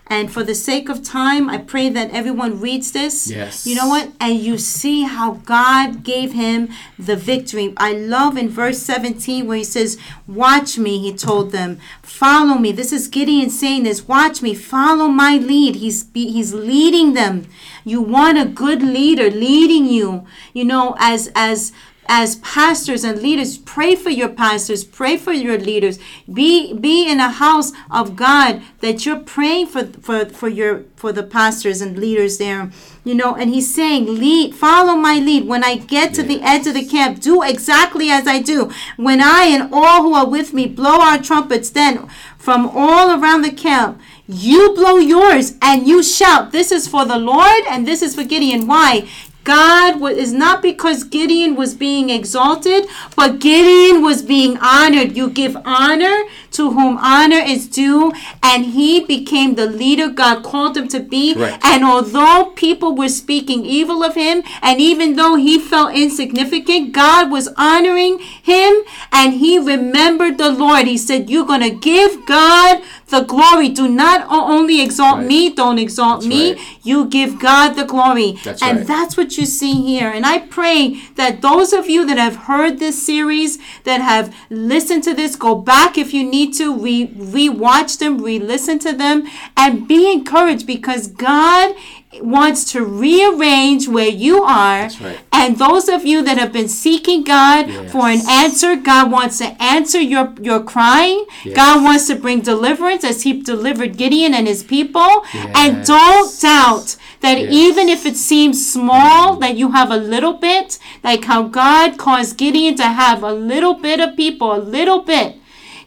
and 0.07 0.31
for 0.31 0.43
the 0.43 0.53
sake 0.53 0.89
of 0.89 1.01
time, 1.01 1.49
I 1.49 1.57
pray 1.57 1.87
that 1.89 2.11
everyone 2.11 2.59
reads 2.59 2.91
this. 2.91 3.29
Yes. 3.29 3.65
You 3.65 3.75
know 3.75 3.87
what? 3.87 4.11
And 4.19 4.37
you 4.37 4.57
see 4.57 5.03
how 5.03 5.35
God 5.45 6.03
gave 6.03 6.33
him 6.33 6.69
the 6.99 7.15
victory. 7.15 7.73
I 7.77 7.93
love 7.93 8.37
in 8.37 8.49
verse 8.49 8.79
17 8.79 9.47
where 9.47 9.57
he 9.57 9.63
says, 9.63 9.97
Watch 10.27 10.77
me, 10.77 10.99
he 10.99 11.13
told 11.13 11.51
them. 11.51 11.79
Follow 12.01 12.55
me. 12.55 12.73
This 12.73 12.91
is 12.91 13.07
Gideon 13.07 13.49
saying 13.49 13.83
this. 13.83 14.07
Watch 14.07 14.41
me. 14.41 14.53
Follow 14.53 15.07
my 15.07 15.37
lead. 15.37 15.75
He's, 15.77 16.05
he's 16.13 16.53
leading 16.53 17.13
them. 17.13 17.47
You 17.85 18.01
want 18.01 18.37
a 18.37 18.45
good 18.45 18.83
leader 18.83 19.29
leading 19.29 19.85
you. 19.85 20.25
You 20.53 20.65
know, 20.65 20.95
as, 20.99 21.31
as, 21.33 21.71
as 22.07 22.35
pastors 22.37 23.03
and 23.03 23.21
leaders 23.21 23.57
pray 23.57 23.95
for 23.95 24.09
your 24.09 24.29
pastors 24.29 24.83
pray 24.83 25.17
for 25.17 25.31
your 25.31 25.57
leaders. 25.57 25.99
Be 26.31 26.73
be 26.73 27.09
in 27.09 27.19
a 27.19 27.29
house 27.29 27.71
of 27.89 28.15
god 28.15 28.61
that 28.79 29.05
you're 29.05 29.19
praying 29.19 29.67
for 29.67 29.85
for 29.85 30.25
for 30.25 30.49
your 30.49 30.83
for 30.95 31.11
the 31.11 31.23
pastors 31.23 31.81
and 31.81 31.97
leaders 31.97 32.37
there. 32.37 32.71
You 33.03 33.15
know 33.15 33.35
and 33.35 33.49
he's 33.49 33.73
saying 33.73 34.05
lead 34.05 34.55
follow 34.55 34.95
my 34.95 35.19
lead. 35.19 35.47
When 35.47 35.63
i 35.63 35.77
get 35.77 36.13
to 36.15 36.23
the 36.23 36.41
edge 36.41 36.67
of 36.67 36.73
the 36.73 36.85
camp 36.85 37.19
do 37.21 37.41
exactly 37.41 38.09
as 38.09 38.27
i 38.27 38.39
do. 38.39 38.71
When 38.97 39.21
i 39.21 39.45
and 39.45 39.73
all 39.73 40.03
who 40.03 40.13
are 40.13 40.29
with 40.29 40.53
me 40.53 40.67
blow 40.67 40.99
our 40.99 41.17
trumpets 41.17 41.69
then 41.69 42.07
from 42.37 42.69
all 42.73 43.17
around 43.17 43.41
the 43.41 43.51
camp 43.51 44.01
you 44.27 44.73
blow 44.73 44.97
yours 44.97 45.55
and 45.61 45.87
you 45.87 46.01
shout 46.01 46.51
this 46.51 46.71
is 46.71 46.87
for 46.87 47.05
the 47.05 47.17
lord 47.17 47.63
and 47.69 47.85
this 47.85 48.01
is 48.01 48.15
for 48.15 48.23
gideon 48.23 48.67
why 48.67 49.07
God 49.43 50.01
is 50.11 50.33
not 50.33 50.61
because 50.61 51.03
Gideon 51.03 51.55
was 51.55 51.73
being 51.73 52.09
exalted, 52.09 52.85
but 53.15 53.39
Gideon 53.39 54.01
was 54.01 54.21
being 54.21 54.57
honored. 54.57 55.17
You 55.17 55.29
give 55.29 55.57
honor 55.65 56.23
to 56.51 56.71
whom 56.71 56.97
honor 56.97 57.39
is 57.39 57.67
due, 57.67 58.13
and 58.41 58.65
he 58.65 59.03
became 59.03 59.55
the 59.55 59.65
leader 59.65 60.09
God 60.09 60.43
called 60.43 60.77
him 60.77 60.87
to 60.89 60.99
be. 60.99 61.33
Right. 61.33 61.59
And 61.63 61.83
although 61.83 62.53
people 62.55 62.95
were 62.95 63.09
speaking 63.09 63.65
evil 63.65 64.03
of 64.03 64.15
him, 64.15 64.43
and 64.61 64.79
even 64.79 65.15
though 65.15 65.35
he 65.35 65.59
felt 65.59 65.95
insignificant, 65.95 66.93
God 66.93 67.31
was 67.31 67.49
honoring 67.57 68.19
him, 68.19 68.73
and 69.11 69.33
he 69.33 69.57
remembered 69.57 70.37
the 70.37 70.51
Lord. 70.51 70.87
He 70.87 70.97
said, 70.97 71.29
You're 71.29 71.45
going 71.45 71.61
to 71.61 71.71
give 71.71 72.25
God 72.25 72.81
the 73.13 73.21
glory. 73.33 73.69
Do 73.69 73.85
not 73.87 74.19
only 74.29 74.81
exalt 74.81 75.17
Right. 75.19 75.27
me, 75.33 75.41
don't 75.61 75.79
exalt 75.87 76.17
That's 76.21 76.27
me. 76.35 76.43
right. 76.53 76.61
You 76.89 76.97
give 77.17 77.31
God 77.39 77.69
the 77.79 77.85
glory. 77.93 78.29
That's 78.43 78.61
and 78.61 78.79
right. 78.79 78.87
that's 78.93 79.15
what 79.17 79.37
you 79.37 79.45
see 79.45 79.73
here. 79.91 80.09
And 80.15 80.25
I 80.25 80.39
pray 80.39 80.79
that 81.15 81.41
those 81.47 81.69
of 81.79 81.83
you 81.93 82.01
that 82.09 82.17
have 82.17 82.37
heard 82.51 82.73
this 82.79 82.97
series, 83.11 83.51
that 83.89 84.01
have 84.01 84.33
listened 84.49 85.03
to 85.07 85.13
this, 85.13 85.35
go 85.47 85.53
back 85.73 85.97
if 85.97 86.09
you 86.15 86.23
need 86.37 86.49
to, 86.61 86.65
re 86.87 86.97
re-watch 87.37 87.91
them, 88.01 88.13
re-listen 88.29 88.77
to 88.87 88.91
them, 89.03 89.17
and 89.55 89.87
be 89.87 90.01
encouraged 90.11 90.65
because 90.75 91.03
God 91.07 91.75
wants 92.21 92.71
to 92.73 92.83
rearrange 92.83 93.87
where 93.87 94.09
you 94.09 94.43
are. 94.43 94.81
That's 94.83 95.01
right. 95.01 95.19
And 95.31 95.57
those 95.57 95.89
of 95.89 96.05
you 96.05 96.23
that 96.23 96.37
have 96.37 96.53
been 96.53 96.69
seeking 96.69 97.23
God 97.23 97.89
for 97.89 98.07
an 98.07 98.21
answer, 98.29 98.75
God 98.75 99.11
wants 99.11 99.39
to 99.39 99.61
answer 99.61 99.99
your, 99.99 100.33
your 100.41 100.63
crying. 100.63 101.25
Yes. 101.43 101.55
God 101.55 101.83
wants 101.83 102.07
to 102.07 102.15
bring 102.15 102.41
deliverance 102.41 103.03
as 103.03 103.23
He 103.23 103.41
delivered 103.41 103.97
Gideon 103.97 104.33
and 104.33 104.47
his 104.47 104.63
people. 104.63 105.23
And 105.33 105.85
don't 105.85 106.39
doubt 106.39 106.97
that 107.21 107.39
Yes. 107.39 107.53
even 107.53 107.89
if 107.89 108.05
it 108.05 108.17
seems 108.17 108.71
small, 108.71 109.31
mm-hmm. 109.31 109.41
that 109.41 109.57
you 109.57 109.71
have 109.71 109.91
a 109.91 109.97
little 109.97 110.33
bit, 110.33 110.77
like 111.03 111.25
how 111.25 111.43
God 111.43 111.97
caused 111.97 112.37
Gideon 112.37 112.75
to 112.75 112.83
have 112.83 113.23
a 113.23 113.33
little 113.33 113.73
bit 113.73 113.99
of 113.99 114.15
people, 114.15 114.53
a 114.53 114.59
little 114.59 115.01
bit. 115.01 115.37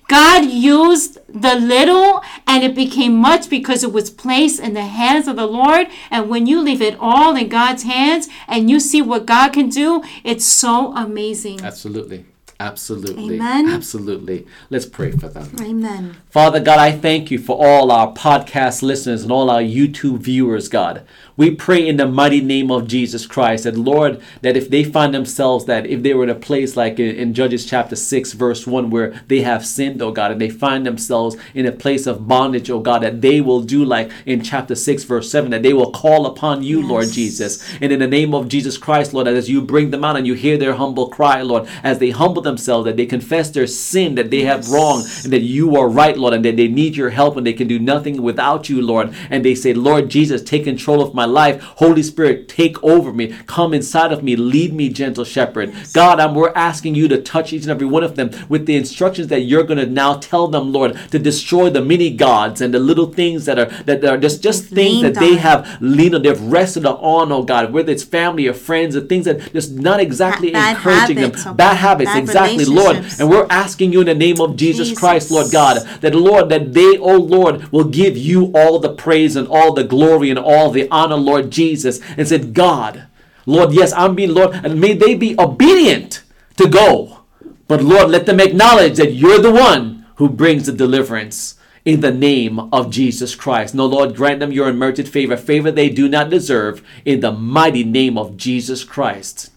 God 0.08 0.44
used 0.44 1.18
the 1.40 1.54
little 1.54 2.22
and 2.46 2.64
it 2.64 2.74
became 2.74 3.16
much 3.16 3.50
because 3.50 3.84
it 3.84 3.92
was 3.92 4.10
placed 4.10 4.60
in 4.60 4.74
the 4.74 4.86
hands 4.86 5.28
of 5.28 5.36
the 5.36 5.46
Lord. 5.46 5.88
And 6.10 6.28
when 6.28 6.46
you 6.46 6.60
leave 6.60 6.82
it 6.82 6.96
all 6.98 7.36
in 7.36 7.48
God's 7.48 7.82
hands 7.82 8.28
and 8.48 8.70
you 8.70 8.80
see 8.80 9.02
what 9.02 9.26
God 9.26 9.52
can 9.52 9.68
do, 9.68 10.02
it's 10.24 10.44
so 10.44 10.94
amazing. 10.96 11.62
Absolutely. 11.62 12.24
Absolutely. 12.58 13.34
Amen. 13.34 13.68
Absolutely. 13.68 14.46
Let's 14.70 14.86
pray 14.86 15.10
for 15.10 15.28
them. 15.28 15.54
Amen. 15.60 16.16
Father 16.30 16.58
God, 16.58 16.78
I 16.78 16.90
thank 16.90 17.30
you 17.30 17.38
for 17.38 17.54
all 17.62 17.92
our 17.92 18.14
podcast 18.14 18.80
listeners 18.80 19.22
and 19.22 19.30
all 19.30 19.50
our 19.50 19.60
YouTube 19.60 20.20
viewers, 20.20 20.68
God. 20.68 21.06
We 21.38 21.50
pray 21.54 21.86
in 21.86 21.98
the 21.98 22.06
mighty 22.06 22.40
name 22.40 22.70
of 22.70 22.88
Jesus 22.88 23.26
Christ 23.26 23.64
that, 23.64 23.76
Lord, 23.76 24.22
that 24.40 24.56
if 24.56 24.70
they 24.70 24.84
find 24.84 25.12
themselves, 25.12 25.66
that 25.66 25.84
if 25.84 26.02
they 26.02 26.14
were 26.14 26.24
in 26.24 26.30
a 26.30 26.34
place 26.34 26.78
like 26.78 26.98
in, 26.98 27.14
in 27.14 27.34
Judges 27.34 27.66
chapter 27.66 27.94
6, 27.94 28.32
verse 28.32 28.66
1, 28.66 28.88
where 28.88 29.20
they 29.28 29.42
have 29.42 29.66
sinned, 29.66 30.00
oh 30.00 30.12
God, 30.12 30.30
and 30.30 30.40
they 30.40 30.48
find 30.48 30.86
themselves 30.86 31.36
in 31.52 31.66
a 31.66 31.72
place 31.72 32.06
of 32.06 32.26
bondage, 32.26 32.70
oh 32.70 32.80
God, 32.80 33.02
that 33.02 33.20
they 33.20 33.42
will 33.42 33.60
do 33.60 33.84
like 33.84 34.10
in 34.24 34.42
chapter 34.42 34.74
6, 34.74 35.04
verse 35.04 35.30
7, 35.30 35.50
that 35.50 35.62
they 35.62 35.74
will 35.74 35.90
call 35.90 36.24
upon 36.24 36.62
you, 36.62 36.86
Lord 36.86 37.08
Jesus. 37.08 37.62
And 37.82 37.92
in 37.92 37.98
the 37.98 38.06
name 38.06 38.34
of 38.34 38.48
Jesus 38.48 38.78
Christ, 38.78 39.12
Lord, 39.12 39.28
as 39.28 39.50
you 39.50 39.60
bring 39.60 39.90
them 39.90 40.04
out 40.04 40.16
and 40.16 40.26
you 40.26 40.32
hear 40.32 40.56
their 40.56 40.76
humble 40.76 41.10
cry, 41.10 41.42
Lord, 41.42 41.68
as 41.82 41.98
they 41.98 42.10
humble 42.10 42.40
themselves, 42.40 42.86
that 42.86 42.96
they 42.96 43.04
confess 43.04 43.50
their 43.50 43.66
sin, 43.66 44.14
that 44.14 44.30
they 44.30 44.44
have 44.44 44.70
wrong, 44.70 45.04
and 45.22 45.32
that 45.34 45.42
you 45.42 45.76
are 45.76 45.88
right, 45.90 46.16
Lord, 46.16 46.32
and 46.32 46.44
that 46.46 46.56
they 46.56 46.68
need 46.68 46.96
your 46.96 47.10
help 47.10 47.36
and 47.36 47.46
they 47.46 47.52
can 47.52 47.68
do 47.68 47.78
nothing 47.78 48.22
without 48.22 48.70
you, 48.70 48.80
Lord. 48.80 49.14
And 49.28 49.44
they 49.44 49.54
say, 49.54 49.74
Lord 49.74 50.08
Jesus, 50.08 50.40
take 50.40 50.64
control 50.64 51.02
of 51.02 51.12
my 51.12 51.25
life. 51.26 51.62
Holy 51.62 52.02
Spirit, 52.02 52.48
take 52.48 52.82
over 52.82 53.12
me. 53.12 53.34
Come 53.46 53.74
inside 53.74 54.12
of 54.12 54.22
me. 54.22 54.36
Lead 54.36 54.72
me, 54.72 54.88
gentle 54.88 55.24
shepherd. 55.24 55.74
God, 55.92 56.20
I'm, 56.20 56.34
we're 56.34 56.52
asking 56.54 56.94
you 56.94 57.08
to 57.08 57.20
touch 57.20 57.52
each 57.52 57.62
and 57.62 57.70
every 57.70 57.86
one 57.86 58.02
of 58.02 58.16
them 58.16 58.30
with 58.48 58.66
the 58.66 58.76
instructions 58.76 59.28
that 59.28 59.40
you're 59.40 59.64
going 59.64 59.78
to 59.78 59.86
now 59.86 60.14
tell 60.14 60.48
them, 60.48 60.72
Lord, 60.72 60.96
to 61.10 61.18
destroy 61.18 61.70
the 61.70 61.82
many 61.82 62.10
gods 62.10 62.60
and 62.60 62.72
the 62.72 62.78
little 62.78 63.12
things 63.12 63.44
that 63.46 63.58
are 63.58 63.66
that 63.84 64.04
are 64.04 64.18
just 64.18 64.42
just 64.42 64.66
things 64.66 65.02
that 65.02 65.16
leaned 65.20 65.36
they 65.36 65.36
have 65.40 65.76
leaned 65.80 66.14
on, 66.14 66.22
they've 66.22 66.40
rested 66.40 66.86
on, 66.86 67.32
oh 67.32 67.42
God, 67.42 67.72
whether 67.72 67.92
it's 67.92 68.04
family 68.04 68.46
or 68.46 68.54
friends 68.54 68.96
or 68.96 69.00
things 69.00 69.24
that 69.24 69.52
just 69.52 69.72
not 69.72 70.00
exactly 70.00 70.50
Bad 70.52 70.76
encouraging 70.76 71.18
habits, 71.18 71.44
them. 71.44 71.52
oh 71.52 71.56
Bad 71.56 71.76
habits, 71.76 72.10
bad 72.10 72.22
exactly, 72.22 72.64
Lord. 72.64 72.96
And 73.18 73.28
we're 73.30 73.46
asking 73.50 73.92
you 73.92 74.00
in 74.00 74.06
the 74.06 74.14
name 74.14 74.40
of 74.40 74.56
Jesus, 74.56 74.88
Jesus. 74.88 74.98
Christ, 74.98 75.30
Lord 75.30 75.50
God, 75.50 75.78
that 76.00 76.14
Lord, 76.14 76.48
that 76.50 76.72
they, 76.72 76.98
oh 76.98 77.16
Lord, 77.16 77.70
will 77.72 77.84
give 77.84 78.16
you 78.16 78.52
all 78.54 78.78
the 78.78 78.92
praise 78.92 79.36
and 79.36 79.48
all 79.48 79.72
the 79.72 79.84
glory 79.84 80.30
and 80.30 80.38
all 80.38 80.70
the 80.70 80.88
honor, 80.90 81.15
Lord 81.24 81.50
Jesus, 81.50 82.00
and 82.16 82.26
said, 82.26 82.54
God, 82.54 83.06
Lord, 83.46 83.72
yes, 83.72 83.92
I'm 83.92 84.14
being 84.14 84.34
Lord, 84.34 84.54
and 84.54 84.80
may 84.80 84.94
they 84.94 85.14
be 85.14 85.38
obedient 85.38 86.22
to 86.56 86.68
go. 86.68 87.20
But 87.68 87.82
Lord, 87.82 88.10
let 88.10 88.26
them 88.26 88.40
acknowledge 88.40 88.96
that 88.96 89.12
you're 89.12 89.40
the 89.40 89.52
one 89.52 90.06
who 90.16 90.28
brings 90.28 90.66
the 90.66 90.72
deliverance 90.72 91.56
in 91.84 92.00
the 92.00 92.12
name 92.12 92.58
of 92.72 92.90
Jesus 92.90 93.34
Christ. 93.34 93.74
No, 93.74 93.86
Lord, 93.86 94.16
grant 94.16 94.40
them 94.40 94.52
your 94.52 94.68
unmerited 94.68 95.08
favor, 95.08 95.36
favor 95.36 95.70
they 95.70 95.88
do 95.88 96.08
not 96.08 96.30
deserve, 96.30 96.82
in 97.04 97.20
the 97.20 97.32
mighty 97.32 97.84
name 97.84 98.18
of 98.18 98.36
Jesus 98.36 98.82
Christ. 98.84 99.50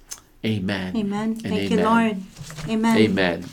Amen. 0.45 0.95
Amen. 0.95 1.35
Thank 1.35 1.71
you. 1.71 1.77
Lord. 1.77 2.17
Amen. 2.67 2.97
Amen. 2.97 3.45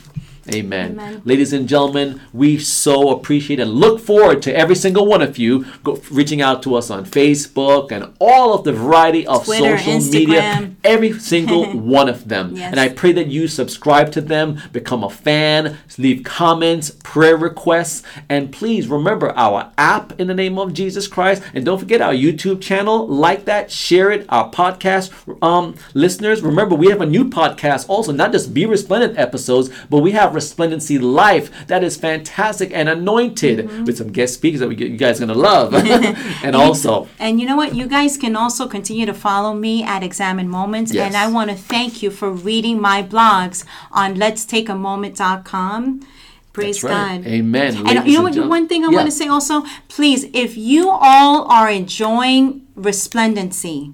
Amen. 0.53 0.91
Amen. 0.91 1.21
Ladies 1.25 1.53
and 1.53 1.67
gentlemen, 1.67 2.21
we 2.33 2.57
so 2.57 3.09
appreciate 3.09 3.59
and 3.59 3.71
look 3.71 3.99
forward 3.99 4.41
to 4.43 4.55
every 4.55 4.75
single 4.75 5.05
one 5.05 5.21
of 5.21 5.37
you 5.37 5.65
go, 5.83 6.01
reaching 6.09 6.41
out 6.41 6.63
to 6.63 6.75
us 6.75 6.89
on 6.89 7.05
Facebook 7.05 7.91
and 7.91 8.13
all 8.19 8.53
of 8.53 8.63
the 8.63 8.73
variety 8.73 9.27
of 9.27 9.45
Twitter, 9.45 9.77
social 9.77 9.99
media, 10.11 10.71
every 10.83 11.17
single 11.19 11.65
one 11.77 12.09
of 12.09 12.27
them. 12.27 12.55
Yes. 12.55 12.71
And 12.71 12.79
I 12.79 12.89
pray 12.89 13.11
that 13.13 13.27
you 13.27 13.47
subscribe 13.47 14.11
to 14.13 14.21
them, 14.21 14.61
become 14.71 15.03
a 15.03 15.09
fan, 15.09 15.77
leave 15.97 16.23
comments, 16.23 16.91
prayer 17.03 17.37
requests, 17.37 18.03
and 18.29 18.51
please 18.51 18.87
remember 18.87 19.31
our 19.35 19.71
app 19.77 20.19
in 20.19 20.27
the 20.27 20.33
name 20.33 20.57
of 20.57 20.73
Jesus 20.73 21.07
Christ. 21.07 21.43
And 21.53 21.65
don't 21.65 21.79
forget 21.79 22.01
our 22.01 22.13
YouTube 22.13 22.61
channel. 22.61 23.07
Like 23.07 23.45
that, 23.45 23.71
share 23.71 24.11
it. 24.11 24.25
Our 24.29 24.49
podcast 24.51 25.11
um, 25.41 25.75
listeners, 25.93 26.41
remember 26.41 26.75
we 26.75 26.89
have 26.89 27.01
a 27.01 27.05
new 27.05 27.25
podcast 27.25 27.89
also, 27.89 28.11
not 28.11 28.31
just 28.31 28.53
Be 28.53 28.65
Resplendent 28.65 29.17
episodes, 29.17 29.69
but 29.89 29.99
we 29.99 30.11
have 30.11 30.35
Resplendency 30.41 30.97
Life 31.23 31.47
that 31.71 31.81
is 31.87 31.93
fantastic 32.07 32.69
and 32.79 32.87
anointed 32.97 33.57
Mm-hmm. 33.57 33.85
with 33.85 33.97
some 34.01 34.11
guest 34.17 34.31
speakers 34.39 34.59
that 34.61 34.69
we, 34.71 34.75
you 34.75 34.97
guys 35.05 35.15
are 35.17 35.25
going 35.25 35.35
to 35.37 35.41
love. 35.51 35.67
and 36.45 36.53
also, 36.63 37.07
And 37.25 37.39
you 37.39 37.45
know 37.49 37.55
what? 37.61 37.69
You 37.79 37.85
guys 37.97 38.13
can 38.23 38.35
also 38.43 38.63
continue 38.77 39.05
to 39.05 39.13
follow 39.27 39.51
me 39.53 39.73
at 39.93 40.01
Examine 40.09 40.49
Moments. 40.59 40.89
Yes. 40.93 41.05
And 41.07 41.13
I 41.23 41.25
want 41.37 41.49
to 41.53 41.57
thank 41.75 41.91
you 42.03 42.09
for 42.19 42.29
reading 42.49 42.75
my 42.89 42.99
blogs 43.13 43.57
on 44.01 44.15
let'stakeamoment.com. 44.15 46.07
Praise 46.53 46.83
right. 46.83 47.21
God. 47.23 47.27
Amen. 47.27 47.71
And 47.87 48.07
you 48.07 48.17
know 48.17 48.23
what? 48.23 48.35
One 48.57 48.67
thing 48.67 48.83
I 48.83 48.89
Yeah. 48.89 48.95
want 48.97 49.07
to 49.11 49.17
say 49.21 49.27
also, 49.27 49.63
please, 49.95 50.25
if 50.33 50.57
you 50.57 50.89
all 50.89 51.45
are 51.51 51.69
enjoying 51.69 52.61
Resplendency, 52.75 53.93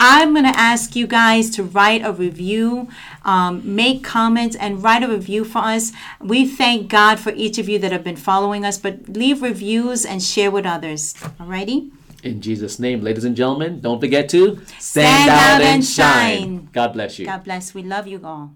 I'm 0.00 0.32
going 0.32 0.44
to 0.44 0.58
ask 0.58 0.94
you 0.96 1.06
guys 1.06 1.50
to 1.50 1.62
write 1.62 2.04
a 2.04 2.12
review, 2.12 2.88
um, 3.24 3.74
make 3.74 4.04
comments, 4.04 4.56
and 4.56 4.82
write 4.82 5.02
a 5.02 5.08
review 5.08 5.44
for 5.44 5.58
us. 5.58 5.92
We 6.20 6.46
thank 6.46 6.90
God 6.90 7.20
for 7.20 7.30
each 7.30 7.58
of 7.58 7.68
you 7.68 7.78
that 7.78 7.92
have 7.92 8.04
been 8.04 8.16
following 8.16 8.64
us, 8.64 8.78
but 8.78 9.08
leave 9.08 9.42
reviews 9.42 10.04
and 10.04 10.22
share 10.22 10.50
with 10.50 10.66
others. 10.66 11.14
Alrighty? 11.38 11.90
in 12.24 12.40
Jesus' 12.40 12.78
name, 12.78 13.02
ladies 13.02 13.24
and 13.24 13.36
gentlemen, 13.36 13.80
don't 13.80 14.00
forget 14.00 14.28
to 14.30 14.58
Stand 14.78 15.28
out 15.28 15.60
and 15.60 15.84
shine. 15.84 16.70
God 16.72 16.94
bless 16.94 17.18
you. 17.18 17.26
God 17.26 17.44
bless. 17.44 17.74
We 17.74 17.82
love 17.82 18.06
you 18.06 18.20
all. 18.24 18.54